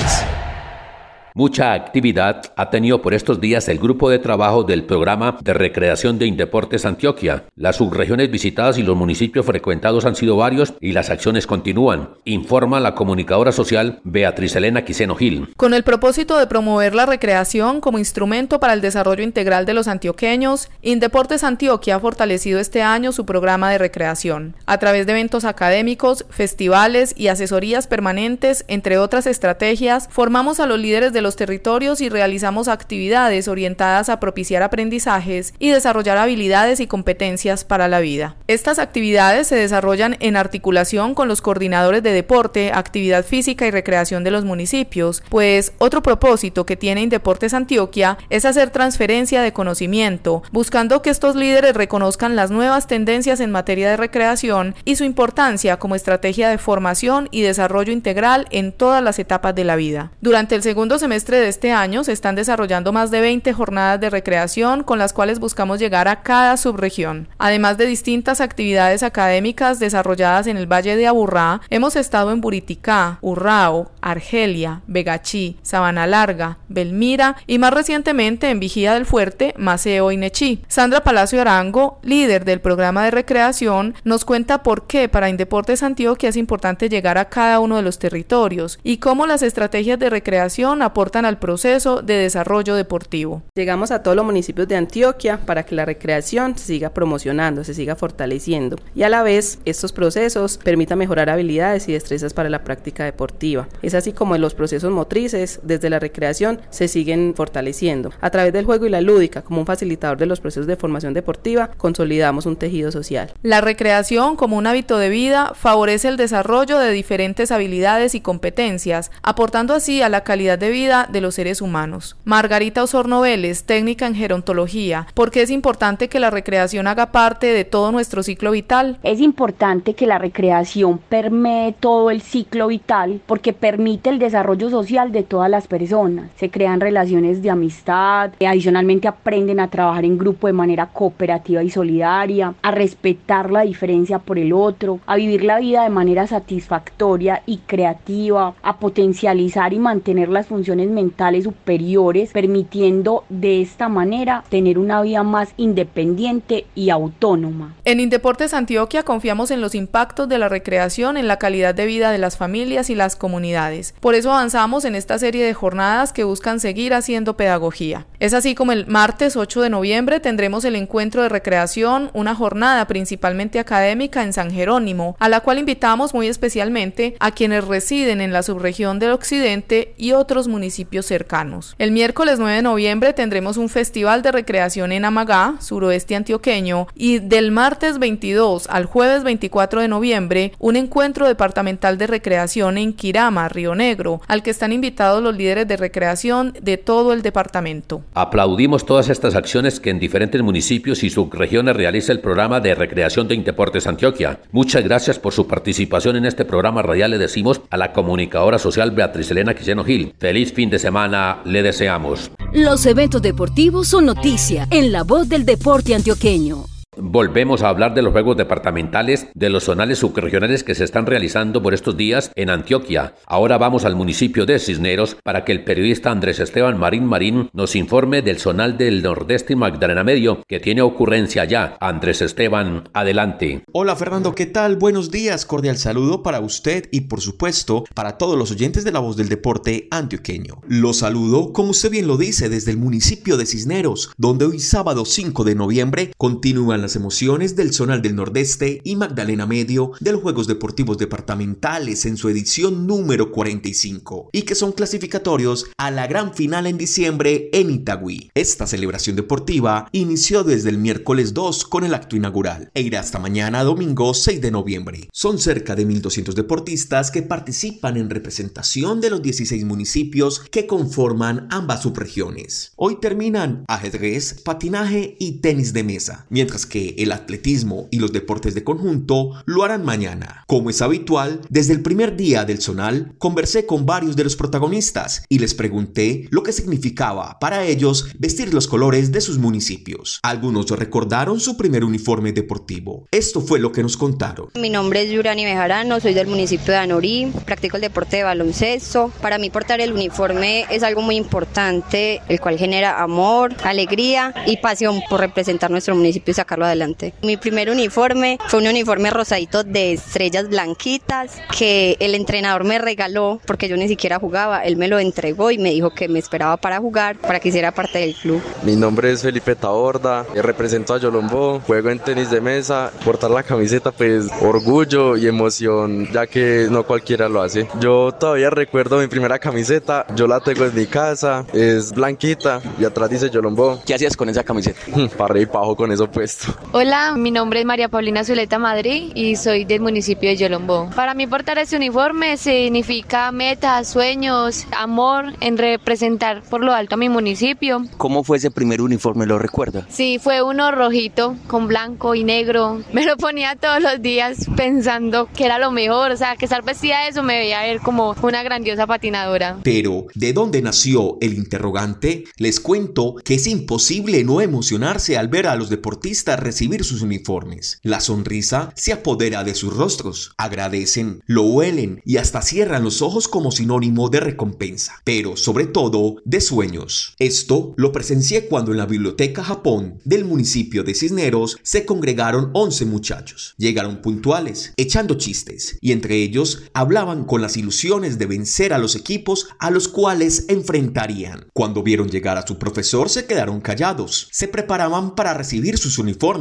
Mucha 1.34 1.72
actividad 1.72 2.52
ha 2.56 2.68
tenido 2.68 3.00
por 3.00 3.14
estos 3.14 3.40
días 3.40 3.66
el 3.70 3.78
grupo 3.78 4.10
de 4.10 4.18
trabajo 4.18 4.64
del 4.64 4.84
programa 4.84 5.38
de 5.42 5.54
recreación 5.54 6.18
de 6.18 6.26
Indeportes 6.26 6.84
Antioquia. 6.84 7.44
Las 7.56 7.76
subregiones 7.76 8.30
visitadas 8.30 8.76
y 8.76 8.82
los 8.82 8.98
municipios 8.98 9.46
frecuentados 9.46 10.04
han 10.04 10.14
sido 10.14 10.36
varios 10.36 10.74
y 10.78 10.92
las 10.92 11.08
acciones 11.08 11.46
continúan, 11.46 12.10
informa 12.26 12.80
la 12.80 12.94
comunicadora 12.94 13.50
social 13.50 14.00
Beatriz 14.04 14.56
Elena 14.56 14.84
Quiseno 14.84 15.14
Gil. 15.16 15.48
Con 15.56 15.72
el 15.72 15.84
propósito 15.84 16.36
de 16.36 16.46
promover 16.46 16.94
la 16.94 17.06
recreación 17.06 17.80
como 17.80 17.98
instrumento 17.98 18.60
para 18.60 18.74
el 18.74 18.82
desarrollo 18.82 19.24
integral 19.24 19.64
de 19.64 19.72
los 19.72 19.88
antioqueños, 19.88 20.68
Indeportes 20.82 21.44
Antioquia 21.44 21.96
ha 21.96 22.00
fortalecido 22.00 22.60
este 22.60 22.82
año 22.82 23.10
su 23.10 23.24
programa 23.24 23.70
de 23.70 23.78
recreación. 23.78 24.54
A 24.66 24.76
través 24.76 25.06
de 25.06 25.12
eventos 25.12 25.46
académicos, 25.46 26.26
festivales 26.28 27.14
y 27.16 27.28
asesorías 27.28 27.86
permanentes, 27.86 28.66
entre 28.68 28.98
otras 28.98 29.26
estrategias, 29.26 30.08
formamos 30.10 30.60
a 30.60 30.66
los 30.66 30.78
líderes 30.78 31.14
de 31.14 31.21
los 31.22 31.36
territorios 31.36 32.00
y 32.00 32.08
realizamos 32.08 32.68
actividades 32.68 33.48
orientadas 33.48 34.08
a 34.08 34.20
propiciar 34.20 34.62
aprendizajes 34.62 35.54
y 35.58 35.70
desarrollar 35.70 36.18
habilidades 36.18 36.80
y 36.80 36.86
competencias 36.86 37.64
para 37.64 37.88
la 37.88 38.00
vida. 38.00 38.36
Estas 38.48 38.78
actividades 38.78 39.46
se 39.46 39.56
desarrollan 39.56 40.16
en 40.20 40.36
articulación 40.36 41.14
con 41.14 41.28
los 41.28 41.40
coordinadores 41.40 42.02
de 42.02 42.12
deporte, 42.12 42.72
actividad 42.74 43.24
física 43.24 43.66
y 43.66 43.70
recreación 43.70 44.24
de 44.24 44.30
los 44.30 44.44
municipios, 44.44 45.22
pues 45.28 45.72
otro 45.78 46.02
propósito 46.02 46.66
que 46.66 46.76
tiene 46.76 47.02
Indeportes 47.02 47.54
Antioquia 47.54 48.18
es 48.30 48.44
hacer 48.44 48.70
transferencia 48.70 49.42
de 49.42 49.52
conocimiento, 49.52 50.42
buscando 50.50 51.02
que 51.02 51.10
estos 51.10 51.36
líderes 51.36 51.74
reconozcan 51.74 52.36
las 52.36 52.50
nuevas 52.50 52.86
tendencias 52.86 53.40
en 53.40 53.50
materia 53.50 53.90
de 53.90 53.96
recreación 53.96 54.74
y 54.84 54.96
su 54.96 55.04
importancia 55.04 55.78
como 55.78 55.94
estrategia 55.94 56.48
de 56.48 56.58
formación 56.58 57.28
y 57.30 57.42
desarrollo 57.42 57.92
integral 57.92 58.46
en 58.50 58.72
todas 58.72 59.02
las 59.02 59.18
etapas 59.18 59.54
de 59.54 59.64
la 59.64 59.76
vida. 59.76 60.10
Durante 60.20 60.54
el 60.54 60.62
segundo 60.62 60.98
semestre 60.98 61.11
de 61.12 61.48
este 61.48 61.72
año 61.72 62.04
se 62.04 62.12
están 62.12 62.36
desarrollando 62.36 62.90
más 62.90 63.10
de 63.10 63.20
20 63.20 63.52
jornadas 63.52 64.00
de 64.00 64.08
recreación 64.08 64.82
con 64.82 64.98
las 64.98 65.12
cuales 65.12 65.40
buscamos 65.40 65.78
llegar 65.78 66.08
a 66.08 66.22
cada 66.22 66.56
subregión. 66.56 67.28
Además 67.36 67.76
de 67.76 67.84
distintas 67.84 68.40
actividades 68.40 69.02
académicas 69.02 69.78
desarrolladas 69.78 70.46
en 70.46 70.56
el 70.56 70.66
Valle 70.66 70.96
de 70.96 71.06
Aburrá, 71.06 71.60
hemos 71.68 71.96
estado 71.96 72.32
en 72.32 72.40
Buriticá, 72.40 73.18
Urrao, 73.20 73.90
Argelia, 74.00 74.80
Begachí, 74.86 75.58
Sabana 75.60 76.06
Larga, 76.06 76.56
Belmira 76.68 77.36
y 77.46 77.58
más 77.58 77.74
recientemente 77.74 78.48
en 78.48 78.58
Vigía 78.58 78.94
del 78.94 79.04
Fuerte, 79.04 79.52
Maceo 79.58 80.12
y 80.12 80.16
Nechí. 80.16 80.64
Sandra 80.66 81.04
Palacio 81.04 81.42
Arango, 81.42 82.00
líder 82.02 82.46
del 82.46 82.62
programa 82.62 83.04
de 83.04 83.10
recreación, 83.10 83.94
nos 84.02 84.24
cuenta 84.24 84.62
por 84.62 84.86
qué 84.86 85.10
para 85.10 85.28
Indeportes 85.28 85.82
Antioquia 85.82 86.30
es 86.30 86.38
importante 86.38 86.88
llegar 86.88 87.18
a 87.18 87.26
cada 87.26 87.60
uno 87.60 87.76
de 87.76 87.82
los 87.82 87.98
territorios 87.98 88.78
y 88.82 88.96
cómo 88.96 89.26
las 89.26 89.42
estrategias 89.42 89.98
de 89.98 90.08
recreación 90.08 90.80
aportan 90.80 91.01
al 91.02 91.38
proceso 91.38 92.00
de 92.00 92.14
desarrollo 92.14 92.76
deportivo. 92.76 93.42
Llegamos 93.56 93.90
a 93.90 94.02
todos 94.02 94.16
los 94.16 94.24
municipios 94.24 94.68
de 94.68 94.76
Antioquia 94.76 95.38
para 95.44 95.64
que 95.64 95.74
la 95.74 95.84
recreación 95.84 96.56
se 96.56 96.64
siga 96.64 96.90
promocionando, 96.90 97.64
se 97.64 97.74
siga 97.74 97.96
fortaleciendo 97.96 98.76
y 98.94 99.02
a 99.02 99.08
la 99.08 99.22
vez 99.22 99.58
estos 99.64 99.92
procesos 99.92 100.58
permitan 100.58 100.98
mejorar 100.98 101.28
habilidades 101.28 101.88
y 101.88 101.92
destrezas 101.92 102.34
para 102.34 102.48
la 102.48 102.62
práctica 102.62 103.04
deportiva. 103.04 103.68
Es 103.82 103.94
así 103.94 104.12
como 104.12 104.38
los 104.38 104.54
procesos 104.54 104.92
motrices 104.92 105.60
desde 105.64 105.90
la 105.90 105.98
recreación 105.98 106.60
se 106.70 106.86
siguen 106.86 107.34
fortaleciendo. 107.36 108.12
A 108.20 108.30
través 108.30 108.52
del 108.52 108.64
juego 108.64 108.86
y 108.86 108.90
la 108.90 109.00
lúdica, 109.00 109.42
como 109.42 109.60
un 109.60 109.66
facilitador 109.66 110.18
de 110.18 110.26
los 110.26 110.40
procesos 110.40 110.68
de 110.68 110.76
formación 110.76 111.14
deportiva, 111.14 111.70
consolidamos 111.76 112.46
un 112.46 112.56
tejido 112.56 112.92
social. 112.92 113.32
La 113.42 113.60
recreación 113.60 114.36
como 114.36 114.56
un 114.56 114.68
hábito 114.68 114.98
de 114.98 115.08
vida 115.08 115.52
favorece 115.54 116.08
el 116.08 116.16
desarrollo 116.16 116.78
de 116.78 116.92
diferentes 116.92 117.50
habilidades 117.50 118.14
y 118.14 118.20
competencias, 118.20 119.10
aportando 119.22 119.74
así 119.74 120.00
a 120.00 120.08
la 120.08 120.22
calidad 120.22 120.58
de 120.58 120.70
vida 120.70 120.91
de 120.92 121.22
los 121.22 121.34
seres 121.34 121.62
humanos. 121.62 122.16
Margarita 122.24 122.82
Osorno 122.82 123.22
Vélez, 123.22 123.64
técnica 123.64 124.06
en 124.06 124.14
gerontología, 124.14 125.06
¿por 125.14 125.30
qué 125.30 125.40
es 125.40 125.50
importante 125.50 126.08
que 126.08 126.20
la 126.20 126.30
recreación 126.30 126.86
haga 126.86 127.12
parte 127.12 127.46
de 127.46 127.64
todo 127.64 127.92
nuestro 127.92 128.22
ciclo 128.22 128.50
vital? 128.50 128.98
Es 129.02 129.20
importante 129.20 129.94
que 129.94 130.06
la 130.06 130.18
recreación 130.18 130.98
permee 130.98 131.72
todo 131.72 132.10
el 132.10 132.20
ciclo 132.20 132.66
vital 132.66 133.22
porque 133.26 133.54
permite 133.54 134.10
el 134.10 134.18
desarrollo 134.18 134.68
social 134.68 135.12
de 135.12 135.22
todas 135.22 135.50
las 135.50 135.66
personas. 135.66 136.30
Se 136.36 136.50
crean 136.50 136.80
relaciones 136.80 137.42
de 137.42 137.48
amistad, 137.48 138.32
adicionalmente 138.46 139.08
aprenden 139.08 139.60
a 139.60 139.68
trabajar 139.68 140.04
en 140.04 140.18
grupo 140.18 140.46
de 140.46 140.52
manera 140.52 140.86
cooperativa 140.86 141.62
y 141.62 141.70
solidaria, 141.70 142.54
a 142.60 142.70
respetar 142.70 143.50
la 143.50 143.62
diferencia 143.62 144.18
por 144.18 144.38
el 144.38 144.52
otro, 144.52 145.00
a 145.06 145.16
vivir 145.16 145.42
la 145.44 145.58
vida 145.58 145.84
de 145.84 145.90
manera 145.90 146.26
satisfactoria 146.26 147.42
y 147.46 147.58
creativa, 147.58 148.54
a 148.62 148.76
potencializar 148.76 149.72
y 149.72 149.78
mantener 149.78 150.28
las 150.28 150.48
funciones 150.48 150.81
mentales 150.90 151.44
superiores, 151.44 152.32
permitiendo 152.32 153.24
de 153.28 153.62
esta 153.62 153.88
manera 153.88 154.44
tener 154.48 154.78
una 154.78 155.02
vida 155.02 155.22
más 155.22 155.50
independiente 155.56 156.66
y 156.74 156.90
autónoma. 156.90 157.74
En 157.84 158.00
Indeportes 158.00 158.54
Antioquia 158.54 159.02
confiamos 159.02 159.50
en 159.50 159.60
los 159.60 159.74
impactos 159.74 160.28
de 160.28 160.38
la 160.38 160.48
recreación 160.48 161.16
en 161.16 161.28
la 161.28 161.38
calidad 161.38 161.74
de 161.74 161.86
vida 161.86 162.10
de 162.10 162.18
las 162.18 162.36
familias 162.36 162.90
y 162.90 162.94
las 162.94 163.16
comunidades. 163.16 163.94
Por 164.00 164.14
eso 164.14 164.32
avanzamos 164.32 164.84
en 164.84 164.94
esta 164.94 165.18
serie 165.18 165.44
de 165.44 165.54
jornadas 165.54 166.12
que 166.12 166.24
buscan 166.24 166.60
seguir 166.60 166.94
haciendo 166.94 167.36
pedagogía. 167.36 168.06
Es 168.20 168.34
así 168.34 168.54
como 168.54 168.72
el 168.72 168.86
martes 168.86 169.36
8 169.36 169.62
de 169.62 169.70
noviembre 169.70 170.20
tendremos 170.20 170.64
el 170.64 170.76
encuentro 170.76 171.22
de 171.22 171.28
recreación, 171.28 172.10
una 172.12 172.34
jornada 172.34 172.86
principalmente 172.86 173.58
académica 173.58 174.22
en 174.22 174.32
San 174.32 174.50
Jerónimo, 174.50 175.16
a 175.18 175.28
la 175.28 175.40
cual 175.40 175.58
invitamos 175.58 176.14
muy 176.14 176.28
especialmente 176.28 177.16
a 177.20 177.30
quienes 177.30 177.66
residen 177.66 178.20
en 178.20 178.32
la 178.32 178.42
subregión 178.42 178.98
del 178.98 179.12
occidente 179.12 179.94
y 179.96 180.12
otros 180.12 180.48
municipios 180.48 180.71
cercanos. 181.06 181.74
El 181.78 181.92
miércoles 181.92 182.38
9 182.38 182.56
de 182.56 182.62
noviembre 182.62 183.12
tendremos 183.12 183.56
un 183.56 183.68
festival 183.68 184.22
de 184.22 184.32
recreación 184.32 184.92
en 184.92 185.04
Amagá, 185.04 185.54
suroeste 185.60 186.16
antioqueño, 186.16 186.86
y 186.94 187.18
del 187.18 187.50
martes 187.50 187.98
22 187.98 188.66
al 188.68 188.86
jueves 188.86 189.22
24 189.22 189.80
de 189.80 189.88
noviembre, 189.88 190.52
un 190.58 190.76
encuentro 190.76 191.26
departamental 191.26 191.98
de 191.98 192.06
recreación 192.06 192.78
en 192.78 192.92
Quirama, 192.92 193.48
Río 193.48 193.74
Negro, 193.74 194.20
al 194.28 194.42
que 194.42 194.50
están 194.50 194.72
invitados 194.72 195.22
los 195.22 195.36
líderes 195.36 195.68
de 195.68 195.76
recreación 195.76 196.54
de 196.60 196.76
todo 196.76 197.12
el 197.12 197.22
departamento. 197.22 198.02
Aplaudimos 198.14 198.86
todas 198.86 199.08
estas 199.08 199.34
acciones 199.34 199.80
que 199.80 199.90
en 199.90 199.98
diferentes 199.98 200.42
municipios 200.42 201.02
y 201.02 201.10
subregiones 201.10 201.76
realiza 201.76 202.12
el 202.12 202.20
programa 202.20 202.60
de 202.60 202.74
recreación 202.74 203.28
de 203.28 203.34
Indeportes 203.34 203.86
Antioquia. 203.86 204.40
Muchas 204.50 204.84
gracias 204.84 205.18
por 205.18 205.32
su 205.32 205.46
participación 205.46 206.16
en 206.16 206.26
este 206.26 206.44
programa 206.44 206.82
radial. 206.82 207.10
Le 207.10 207.18
decimos 207.18 207.60
a 207.70 207.76
la 207.76 207.92
comunicadora 207.92 208.58
social 208.58 208.90
Beatriz 208.90 209.30
Elena 209.30 209.54
Quilleno 209.54 209.84
Gil. 209.84 210.14
Feliz 210.18 210.52
fin 210.52 210.61
de 210.70 210.78
semana, 210.78 211.40
le 211.44 211.62
deseamos. 211.62 212.30
Los 212.52 212.84
eventos 212.86 213.22
deportivos 213.22 213.88
son 213.88 214.06
noticia 214.06 214.66
en 214.70 214.92
la 214.92 215.04
voz 215.04 215.28
del 215.28 215.44
deporte 215.44 215.94
antioqueño. 215.94 216.71
Volvemos 216.94 217.62
a 217.62 217.70
hablar 217.70 217.94
de 217.94 218.02
los 218.02 218.12
juegos 218.12 218.36
departamentales 218.36 219.26
de 219.32 219.48
los 219.48 219.64
zonales 219.64 220.00
subregionales 220.00 220.62
que 220.62 220.74
se 220.74 220.84
están 220.84 221.06
realizando 221.06 221.62
por 221.62 221.72
estos 221.72 221.96
días 221.96 222.30
en 222.34 222.50
Antioquia. 222.50 223.14
Ahora 223.24 223.56
vamos 223.56 223.86
al 223.86 223.96
municipio 223.96 224.44
de 224.44 224.58
Cisneros 224.58 225.16
para 225.24 225.42
que 225.46 225.52
el 225.52 225.64
periodista 225.64 226.10
Andrés 226.10 226.38
Esteban 226.38 226.78
Marín 226.78 227.06
Marín 227.06 227.48
nos 227.54 227.76
informe 227.76 228.20
del 228.20 228.38
zonal 228.38 228.76
del 228.76 229.02
Nordeste 229.02 229.54
y 229.54 229.56
Magdalena 229.56 230.04
Medio 230.04 230.42
que 230.46 230.60
tiene 230.60 230.82
ocurrencia 230.82 231.40
allá. 231.42 231.78
Andrés 231.80 232.20
Esteban, 232.20 232.90
adelante. 232.92 233.64
Hola 233.72 233.96
Fernando, 233.96 234.34
¿qué 234.34 234.44
tal? 234.44 234.76
Buenos 234.76 235.10
días, 235.10 235.46
cordial 235.46 235.78
saludo 235.78 236.22
para 236.22 236.40
usted 236.40 236.90
y 236.92 237.02
por 237.02 237.22
supuesto 237.22 237.84
para 237.94 238.18
todos 238.18 238.36
los 238.36 238.50
oyentes 238.50 238.84
de 238.84 238.92
la 238.92 239.00
voz 239.00 239.16
del 239.16 239.30
deporte 239.30 239.88
antioqueño. 239.90 240.60
Los 240.68 240.98
saludo, 240.98 241.54
como 241.54 241.70
usted 241.70 241.90
bien 241.90 242.06
lo 242.06 242.18
dice, 242.18 242.50
desde 242.50 242.70
el 242.70 242.76
municipio 242.76 243.38
de 243.38 243.46
Cisneros, 243.46 244.12
donde 244.18 244.44
hoy 244.44 244.60
sábado 244.60 245.06
5 245.06 245.44
de 245.44 245.54
noviembre 245.54 246.12
continúan 246.18 246.81
las 246.82 246.96
emociones 246.96 247.56
del 247.56 247.72
Zonal 247.72 248.02
del 248.02 248.16
Nordeste 248.16 248.80
y 248.84 248.96
Magdalena 248.96 249.46
Medio 249.46 249.92
de 250.00 250.12
los 250.12 250.20
Juegos 250.20 250.46
Deportivos 250.46 250.98
Departamentales 250.98 252.04
en 252.04 252.16
su 252.16 252.28
edición 252.28 252.86
número 252.86 253.32
45 253.32 254.28
y 254.32 254.42
que 254.42 254.54
son 254.54 254.72
clasificatorios 254.72 255.66
a 255.78 255.90
la 255.90 256.06
gran 256.06 256.34
final 256.34 256.66
en 256.66 256.76
diciembre 256.76 257.48
en 257.52 257.70
Itagüí. 257.70 258.30
Esta 258.34 258.66
celebración 258.66 259.16
deportiva 259.16 259.88
inició 259.92 260.44
desde 260.44 260.68
el 260.70 260.78
miércoles 260.78 261.32
2 261.34 261.64
con 261.64 261.84
el 261.84 261.94
acto 261.94 262.16
inaugural 262.16 262.70
e 262.74 262.82
irá 262.82 263.00
hasta 263.00 263.18
mañana 263.18 263.64
domingo 263.64 264.12
6 264.12 264.40
de 264.40 264.50
noviembre. 264.50 265.08
Son 265.12 265.38
cerca 265.38 265.74
de 265.74 265.86
1.200 265.86 266.34
deportistas 266.34 267.10
que 267.10 267.22
participan 267.22 267.96
en 267.96 268.10
representación 268.10 269.00
de 269.00 269.10
los 269.10 269.22
16 269.22 269.64
municipios 269.64 270.40
que 270.40 270.66
conforman 270.66 271.46
ambas 271.50 271.82
subregiones. 271.82 272.72
Hoy 272.76 272.98
terminan 273.00 273.64
ajedrez, 273.68 274.40
patinaje 274.42 275.16
y 275.18 275.40
tenis 275.40 275.72
de 275.72 275.84
mesa, 275.84 276.26
mientras 276.28 276.66
que 276.66 276.71
que 276.72 276.94
el 276.96 277.12
atletismo 277.12 277.86
y 277.90 277.98
los 277.98 278.12
deportes 278.12 278.54
de 278.54 278.64
conjunto 278.64 279.32
lo 279.44 279.62
harán 279.62 279.84
mañana. 279.84 280.42
Como 280.46 280.70
es 280.70 280.80
habitual, 280.80 281.42
desde 281.50 281.74
el 281.74 281.82
primer 281.82 282.16
día 282.16 282.46
del 282.46 282.62
Zonal 282.62 283.12
conversé 283.18 283.66
con 283.66 283.84
varios 283.84 284.16
de 284.16 284.24
los 284.24 284.36
protagonistas 284.36 285.22
y 285.28 285.38
les 285.38 285.52
pregunté 285.52 286.28
lo 286.30 286.42
que 286.42 286.52
significaba 286.52 287.38
para 287.40 287.66
ellos 287.66 288.06
vestir 288.18 288.54
los 288.54 288.68
colores 288.68 289.12
de 289.12 289.20
sus 289.20 289.36
municipios. 289.36 290.18
Algunos 290.22 290.70
recordaron 290.70 291.40
su 291.40 291.58
primer 291.58 291.84
uniforme 291.84 292.32
deportivo. 292.32 293.06
Esto 293.10 293.42
fue 293.42 293.58
lo 293.58 293.70
que 293.70 293.82
nos 293.82 293.98
contaron. 293.98 294.48
Mi 294.54 294.70
nombre 294.70 295.02
es 295.02 295.10
Yurani 295.10 295.44
Bejarano, 295.44 296.00
soy 296.00 296.14
del 296.14 296.26
municipio 296.26 296.72
de 296.72 296.78
Anorí, 296.78 297.30
practico 297.44 297.76
el 297.76 297.82
deporte 297.82 298.16
de 298.16 298.22
baloncesto. 298.22 299.12
Para 299.20 299.36
mí 299.36 299.50
portar 299.50 299.82
el 299.82 299.92
uniforme 299.92 300.64
es 300.70 300.82
algo 300.82 301.02
muy 301.02 301.16
importante, 301.16 302.22
el 302.30 302.40
cual 302.40 302.56
genera 302.56 303.02
amor, 303.02 303.54
alegría 303.62 304.32
y 304.46 304.56
pasión 304.56 305.02
por 305.10 305.20
representar 305.20 305.70
nuestro 305.70 305.94
municipio 305.94 306.32
y 306.32 306.34
sacarlo 306.34 306.61
adelante. 306.66 307.14
Mi 307.22 307.36
primer 307.36 307.70
uniforme 307.70 308.38
fue 308.48 308.60
un 308.60 308.66
uniforme 308.66 309.10
rosadito 309.10 309.64
de 309.64 309.92
estrellas 309.92 310.48
blanquitas 310.48 311.40
que 311.56 311.96
el 312.00 312.14
entrenador 312.14 312.64
me 312.64 312.78
regaló 312.78 313.40
porque 313.46 313.68
yo 313.68 313.76
ni 313.76 313.88
siquiera 313.88 314.18
jugaba. 314.18 314.64
Él 314.64 314.76
me 314.76 314.88
lo 314.88 314.98
entregó 314.98 315.50
y 315.50 315.58
me 315.58 315.70
dijo 315.70 315.90
que 315.90 316.08
me 316.08 316.18
esperaba 316.18 316.56
para 316.56 316.78
jugar, 316.78 317.16
para 317.18 317.40
que 317.40 317.48
hiciera 317.48 317.72
parte 317.72 317.98
del 317.98 318.14
club. 318.14 318.42
Mi 318.62 318.76
nombre 318.76 319.12
es 319.12 319.22
Felipe 319.22 319.54
Taborda, 319.54 320.24
represento 320.34 320.94
a 320.94 320.98
Yolombo, 320.98 321.60
juego 321.66 321.90
en 321.90 321.98
tenis 321.98 322.30
de 322.30 322.40
mesa, 322.40 322.90
portar 323.04 323.30
la 323.30 323.42
camiseta 323.42 323.92
pues 323.92 324.26
orgullo 324.40 325.16
y 325.16 325.26
emoción 325.26 326.08
ya 326.12 326.26
que 326.26 326.68
no 326.70 326.84
cualquiera 326.84 327.28
lo 327.28 327.42
hace. 327.42 327.68
Yo 327.80 328.12
todavía 328.12 328.50
recuerdo 328.50 328.98
mi 328.98 329.06
primera 329.06 329.38
camiseta, 329.38 330.06
yo 330.14 330.26
la 330.26 330.40
tengo 330.40 330.64
en 330.64 330.74
mi 330.74 330.86
casa, 330.86 331.44
es 331.52 331.92
blanquita 331.92 332.60
y 332.78 332.84
atrás 332.84 333.10
dice 333.10 333.30
Yolombo. 333.30 333.82
¿Qué 333.86 333.94
hacías 333.94 334.16
con 334.16 334.28
esa 334.28 334.44
camiseta? 334.44 334.80
para 335.16 335.32
arriba 335.32 335.42
y 335.42 335.46
para 335.46 335.58
abajo 335.58 335.76
con 335.76 335.92
eso 335.92 336.10
puesto. 336.10 336.51
Hola, 336.72 337.14
mi 337.16 337.30
nombre 337.30 337.60
es 337.60 337.66
María 337.66 337.88
Paulina 337.88 338.24
Zuleta 338.24 338.58
Madrid 338.58 339.12
y 339.14 339.36
soy 339.36 339.64
del 339.64 339.80
municipio 339.80 340.30
de 340.30 340.36
Yolombó. 340.36 340.90
Para 340.96 341.14
mí 341.14 341.26
portar 341.26 341.58
este 341.58 341.76
uniforme 341.76 342.36
significa 342.36 343.30
metas, 343.30 343.88
sueños, 343.88 344.66
amor 344.76 345.34
en 345.40 345.58
representar 345.58 346.42
por 346.42 346.64
lo 346.64 346.72
alto 346.72 346.94
a 346.94 346.98
mi 346.98 347.08
municipio. 347.08 347.84
¿Cómo 347.98 348.24
fue 348.24 348.38
ese 348.38 348.50
primer 348.50 348.80
uniforme? 348.80 349.26
¿Lo 349.26 349.38
recuerda? 349.38 349.86
Sí, 349.90 350.18
fue 350.18 350.42
uno 350.42 350.72
rojito 350.72 351.36
con 351.46 351.68
blanco 351.68 352.14
y 352.14 352.24
negro. 352.24 352.82
Me 352.92 353.04
lo 353.04 353.16
ponía 353.16 353.56
todos 353.56 353.82
los 353.82 354.00
días 354.00 354.46
pensando 354.56 355.28
que 355.36 355.44
era 355.44 355.58
lo 355.58 355.70
mejor, 355.70 356.12
o 356.12 356.16
sea, 356.16 356.36
que 356.36 356.46
estar 356.46 356.64
vestida 356.64 357.02
de 357.02 357.08
eso 357.08 357.22
me 357.22 357.38
veía 357.38 357.62
ver 357.62 357.80
como 357.80 358.16
una 358.22 358.42
grandiosa 358.42 358.86
patinadora. 358.86 359.58
Pero, 359.62 360.06
¿de 360.14 360.32
dónde 360.32 360.62
nació 360.62 361.18
el 361.20 361.34
interrogante? 361.34 362.24
Les 362.36 362.60
cuento 362.60 363.16
que 363.24 363.34
es 363.34 363.46
imposible 363.46 364.24
no 364.24 364.40
emocionarse 364.40 365.18
al 365.18 365.28
ver 365.28 365.46
a 365.46 365.56
los 365.56 365.68
deportistas 365.68 366.40
recibir 366.42 366.84
sus 366.84 367.02
uniformes. 367.02 367.78
La 367.82 368.00
sonrisa 368.00 368.72
se 368.76 368.92
apodera 368.92 369.44
de 369.44 369.54
sus 369.54 369.74
rostros, 369.74 370.32
agradecen, 370.36 371.22
lo 371.26 371.42
huelen 371.42 372.02
y 372.04 372.16
hasta 372.16 372.42
cierran 372.42 372.84
los 372.84 373.02
ojos 373.02 373.28
como 373.28 373.50
sinónimo 373.50 374.08
de 374.08 374.20
recompensa, 374.20 375.00
pero 375.04 375.36
sobre 375.36 375.66
todo 375.66 376.16
de 376.24 376.40
sueños. 376.40 377.14
Esto 377.18 377.74
lo 377.76 377.92
presencié 377.92 378.46
cuando 378.46 378.72
en 378.72 378.78
la 378.78 378.86
Biblioteca 378.86 379.44
Japón 379.44 380.00
del 380.04 380.24
municipio 380.24 380.84
de 380.84 380.94
Cisneros 380.94 381.58
se 381.62 381.84
congregaron 381.86 382.50
11 382.52 382.84
muchachos. 382.86 383.54
Llegaron 383.56 384.02
puntuales, 384.02 384.72
echando 384.76 385.14
chistes, 385.14 385.78
y 385.80 385.92
entre 385.92 386.16
ellos 386.16 386.62
hablaban 386.74 387.24
con 387.24 387.42
las 387.42 387.56
ilusiones 387.56 388.18
de 388.18 388.26
vencer 388.26 388.72
a 388.72 388.78
los 388.78 388.96
equipos 388.96 389.48
a 389.58 389.70
los 389.70 389.88
cuales 389.88 390.46
enfrentarían. 390.48 391.46
Cuando 391.52 391.82
vieron 391.82 392.08
llegar 392.08 392.38
a 392.38 392.46
su 392.46 392.58
profesor 392.58 393.08
se 393.08 393.26
quedaron 393.26 393.60
callados, 393.60 394.28
se 394.30 394.48
preparaban 394.48 395.14
para 395.14 395.34
recibir 395.34 395.78
sus 395.78 395.98
uniformes 395.98 396.31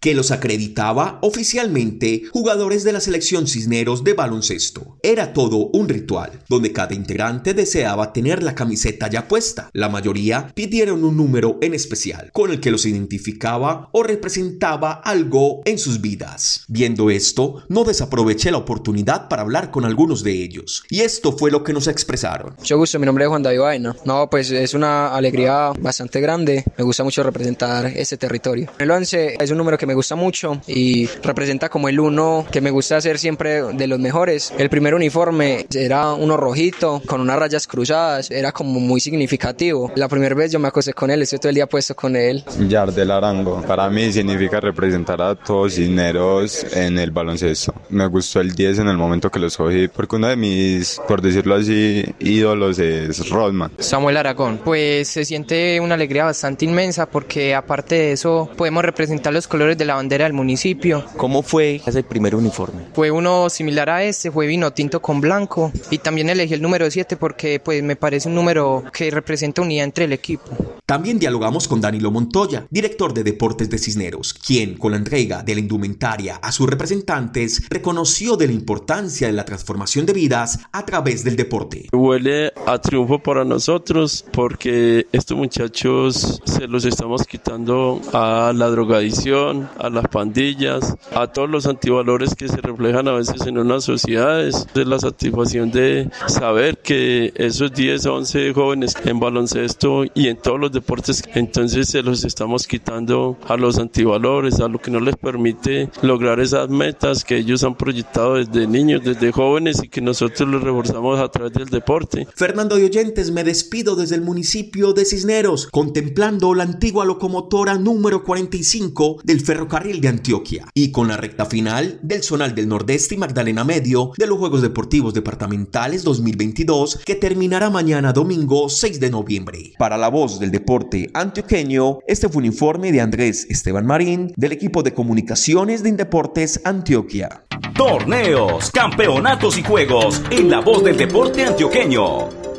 que 0.00 0.14
los 0.14 0.30
acreditaba 0.30 1.18
oficialmente 1.22 2.22
jugadores 2.32 2.84
de 2.84 2.92
la 2.92 3.00
selección 3.00 3.46
Cisneros 3.46 4.04
de 4.04 4.14
baloncesto. 4.14 4.98
Era 5.02 5.32
todo 5.32 5.70
un 5.72 5.88
ritual, 5.88 6.42
donde 6.48 6.72
cada 6.72 6.94
integrante 6.94 7.54
deseaba 7.54 8.12
tener 8.12 8.42
la 8.42 8.54
camiseta 8.54 9.08
ya 9.08 9.26
puesta. 9.28 9.70
La 9.72 9.88
mayoría 9.88 10.52
pidieron 10.54 11.04
un 11.04 11.16
número 11.16 11.58
en 11.60 11.74
especial, 11.74 12.30
con 12.32 12.50
el 12.50 12.60
que 12.60 12.70
los 12.70 12.86
identificaba 12.86 13.88
o 13.92 14.02
representaba 14.02 14.92
algo 14.92 15.62
en 15.64 15.78
sus 15.78 16.00
vidas. 16.00 16.64
Viendo 16.68 17.10
esto, 17.10 17.64
no 17.68 17.84
desaproveché 17.84 18.50
la 18.50 18.58
oportunidad 18.58 19.28
para 19.28 19.42
hablar 19.42 19.70
con 19.70 19.84
algunos 19.84 20.22
de 20.22 20.32
ellos, 20.32 20.84
y 20.90 21.00
esto 21.00 21.32
fue 21.32 21.50
lo 21.50 21.64
que 21.64 21.72
nos 21.72 21.88
expresaron. 21.88 22.54
Mucho 22.58 22.76
gusto, 22.76 22.98
mi 22.98 23.06
nombre 23.06 23.24
es 23.24 23.28
Juan 23.28 23.42
David 23.42 23.60
Vaina. 23.60 23.96
No, 24.04 24.28
pues 24.30 24.50
es 24.50 24.74
una 24.74 25.14
alegría 25.14 25.72
bastante 25.78 26.20
grande. 26.20 26.64
Me 26.76 26.84
gusta 26.84 27.04
mucho 27.04 27.22
representar 27.22 27.86
este 27.86 28.16
territorio. 28.16 28.70
El 28.78 28.90
11 28.90 29.36
es 29.40 29.50
un 29.50 29.58
número 29.58 29.78
que 29.78 29.86
me 29.86 29.94
gusta 29.94 30.14
mucho 30.14 30.60
y 30.66 31.06
representa 31.22 31.68
como 31.68 31.88
el 31.88 31.98
uno 31.98 32.46
que 32.50 32.60
me 32.60 32.70
gusta 32.70 32.96
hacer 32.96 33.18
siempre 33.18 33.62
de 33.62 33.86
los 33.86 33.98
mejores. 33.98 34.52
El 34.58 34.68
primer 34.68 34.94
uniforme 34.94 35.66
era 35.74 36.12
uno 36.12 36.36
rojito 36.36 37.02
con 37.06 37.20
unas 37.20 37.38
rayas 37.38 37.66
cruzadas, 37.66 38.30
era 38.30 38.52
como 38.52 38.80
muy 38.80 39.00
significativo. 39.00 39.90
La 39.96 40.08
primera 40.08 40.34
vez 40.34 40.52
yo 40.52 40.58
me 40.58 40.68
acosté 40.68 40.92
con 40.92 41.10
él, 41.10 41.22
estoy 41.22 41.38
todo 41.38 41.48
el 41.48 41.54
día 41.54 41.66
puesto 41.66 41.94
con 41.94 42.16
él. 42.16 42.44
Yardel 42.68 43.10
Arango, 43.10 43.62
para 43.62 43.88
mí 43.88 44.12
significa 44.12 44.60
representar 44.60 45.22
a 45.22 45.34
todos 45.34 45.74
Cisneros 45.74 46.66
en 46.74 46.98
el 46.98 47.10
baloncesto. 47.10 47.74
Me 47.88 48.06
gustó 48.06 48.40
el 48.40 48.52
10 48.52 48.80
en 48.80 48.88
el 48.88 48.96
momento 48.96 49.30
que 49.30 49.38
lo 49.38 49.46
escogí 49.46 49.88
porque 49.88 50.16
uno 50.16 50.28
de 50.28 50.36
mis, 50.36 51.00
por 51.08 51.22
decirlo 51.22 51.54
así, 51.54 52.04
ídolos 52.18 52.78
es 52.78 53.28
Rodman. 53.30 53.72
Samuel 53.78 54.16
Aragón, 54.18 54.60
pues 54.62 55.08
se 55.08 55.24
siente 55.24 55.80
una 55.80 55.94
alegría 55.94 56.24
bastante 56.24 56.64
inmensa 56.64 57.06
porque 57.06 57.54
aparte 57.54 57.94
de 57.94 58.12
eso 58.12 58.50
podemos 58.56 58.84
representar 58.84 59.29
los 59.32 59.48
colores 59.48 59.76
de 59.78 59.84
la 59.84 59.94
bandera 59.94 60.24
del 60.24 60.32
municipio. 60.32 61.04
¿Cómo 61.16 61.42
fue 61.42 61.80
ese 61.86 62.02
primer 62.02 62.34
uniforme? 62.34 62.82
Fue 62.92 63.10
uno 63.10 63.48
similar 63.50 63.90
a 63.90 64.04
este, 64.04 64.30
fue 64.30 64.46
vino 64.46 64.72
tinto 64.72 65.00
con 65.00 65.20
blanco 65.20 65.72
y 65.90 65.98
también 65.98 66.28
elegí 66.28 66.54
el 66.54 66.62
número 66.62 66.90
7 66.90 67.16
porque 67.16 67.60
pues 67.60 67.82
me 67.82 67.96
parece 67.96 68.28
un 68.28 68.34
número 68.34 68.84
que 68.92 69.10
representa 69.10 69.62
unidad 69.62 69.84
entre 69.84 70.04
el 70.04 70.12
equipo. 70.12 70.50
También 70.86 71.20
dialogamos 71.20 71.68
con 71.68 71.80
Danilo 71.80 72.10
Montoya, 72.10 72.66
director 72.68 73.14
de 73.14 73.22
deportes 73.22 73.70
de 73.70 73.78
Cisneros, 73.78 74.34
quien 74.34 74.76
con 74.76 74.90
la 74.90 74.98
entrega 74.98 75.44
de 75.44 75.54
la 75.54 75.60
indumentaria 75.60 76.36
a 76.36 76.50
sus 76.50 76.68
representantes 76.68 77.62
reconoció 77.70 78.36
de 78.36 78.48
la 78.48 78.52
importancia 78.52 79.28
de 79.28 79.32
la 79.32 79.44
transformación 79.44 80.04
de 80.04 80.12
vidas 80.12 80.58
a 80.72 80.84
través 80.84 81.22
del 81.22 81.36
deporte. 81.36 81.86
Huele 81.92 82.52
a 82.66 82.78
triunfo 82.80 83.20
para 83.20 83.44
nosotros 83.44 84.24
porque 84.32 85.06
estos 85.12 85.36
muchachos 85.36 86.42
se 86.44 86.66
los 86.66 86.84
estamos 86.84 87.24
quitando 87.24 88.00
a 88.12 88.52
la 88.54 88.68
drogadicción, 88.68 89.19
a 89.20 89.90
las 89.90 90.08
pandillas, 90.08 90.96
a 91.14 91.26
todos 91.26 91.50
los 91.50 91.66
antivalores 91.66 92.34
que 92.34 92.48
se 92.48 92.56
reflejan 92.56 93.06
a 93.06 93.12
veces 93.12 93.46
en 93.46 93.58
unas 93.58 93.84
sociedades. 93.84 94.66
Es 94.74 94.86
la 94.86 94.98
satisfacción 94.98 95.70
de 95.70 96.08
saber 96.26 96.78
que 96.78 97.30
esos 97.36 97.70
10, 97.72 98.06
11 98.06 98.54
jóvenes 98.54 98.94
en 99.04 99.20
baloncesto 99.20 100.04
y 100.14 100.28
en 100.28 100.38
todos 100.38 100.58
los 100.58 100.72
deportes, 100.72 101.22
entonces 101.34 101.88
se 101.88 102.02
los 102.02 102.24
estamos 102.24 102.66
quitando 102.66 103.36
a 103.46 103.58
los 103.58 103.78
antivalores, 103.78 104.58
a 104.60 104.68
lo 104.68 104.78
que 104.78 104.90
no 104.90 105.00
les 105.00 105.16
permite 105.16 105.90
lograr 106.00 106.40
esas 106.40 106.70
metas 106.70 107.22
que 107.22 107.36
ellos 107.36 107.62
han 107.62 107.74
proyectado 107.74 108.36
desde 108.36 108.66
niños, 108.66 109.02
desde 109.04 109.32
jóvenes 109.32 109.82
y 109.82 109.88
que 109.88 110.00
nosotros 110.00 110.48
los 110.48 110.62
reforzamos 110.62 111.20
a 111.20 111.28
través 111.28 111.52
del 111.52 111.68
deporte. 111.68 112.26
Fernando 112.34 112.76
de 112.76 112.86
Oyentes, 112.86 113.30
me 113.30 113.44
despido 113.44 113.96
desde 113.96 114.14
el 114.14 114.22
municipio 114.22 114.94
de 114.94 115.04
Cisneros, 115.04 115.68
contemplando 115.70 116.54
la 116.54 116.62
antigua 116.62 117.04
locomotora 117.04 117.76
número 117.76 118.24
45 118.24 118.99
del 119.24 119.40
ferrocarril 119.40 120.00
de 120.00 120.08
Antioquia 120.08 120.66
y 120.74 120.92
con 120.92 121.08
la 121.08 121.16
recta 121.16 121.46
final 121.46 121.98
del 122.02 122.22
Zonal 122.22 122.54
del 122.54 122.68
Nordeste 122.68 123.14
y 123.14 123.18
Magdalena 123.18 123.64
Medio 123.64 124.12
de 124.18 124.26
los 124.26 124.38
Juegos 124.38 124.60
Deportivos 124.60 125.14
Departamentales 125.14 126.04
2022 126.04 127.00
que 127.04 127.14
terminará 127.14 127.70
mañana 127.70 128.12
domingo 128.12 128.68
6 128.68 129.00
de 129.00 129.10
noviembre. 129.10 129.72
Para 129.78 129.96
la 129.96 130.08
voz 130.08 130.38
del 130.38 130.50
deporte 130.50 131.10
antioqueño, 131.14 132.00
este 132.06 132.28
fue 132.28 132.40
un 132.40 132.46
informe 132.46 132.92
de 132.92 133.00
Andrés 133.00 133.46
Esteban 133.48 133.86
Marín 133.86 134.32
del 134.36 134.52
equipo 134.52 134.82
de 134.82 134.92
comunicaciones 134.92 135.82
de 135.82 135.88
Indeportes 135.88 136.60
Antioquia. 136.64 137.46
Torneos, 137.74 138.70
campeonatos 138.70 139.56
y 139.56 139.62
juegos 139.62 140.20
en 140.30 140.50
la 140.50 140.60
voz 140.60 140.84
del 140.84 140.98
deporte 140.98 141.44
antioqueño. 141.44 142.49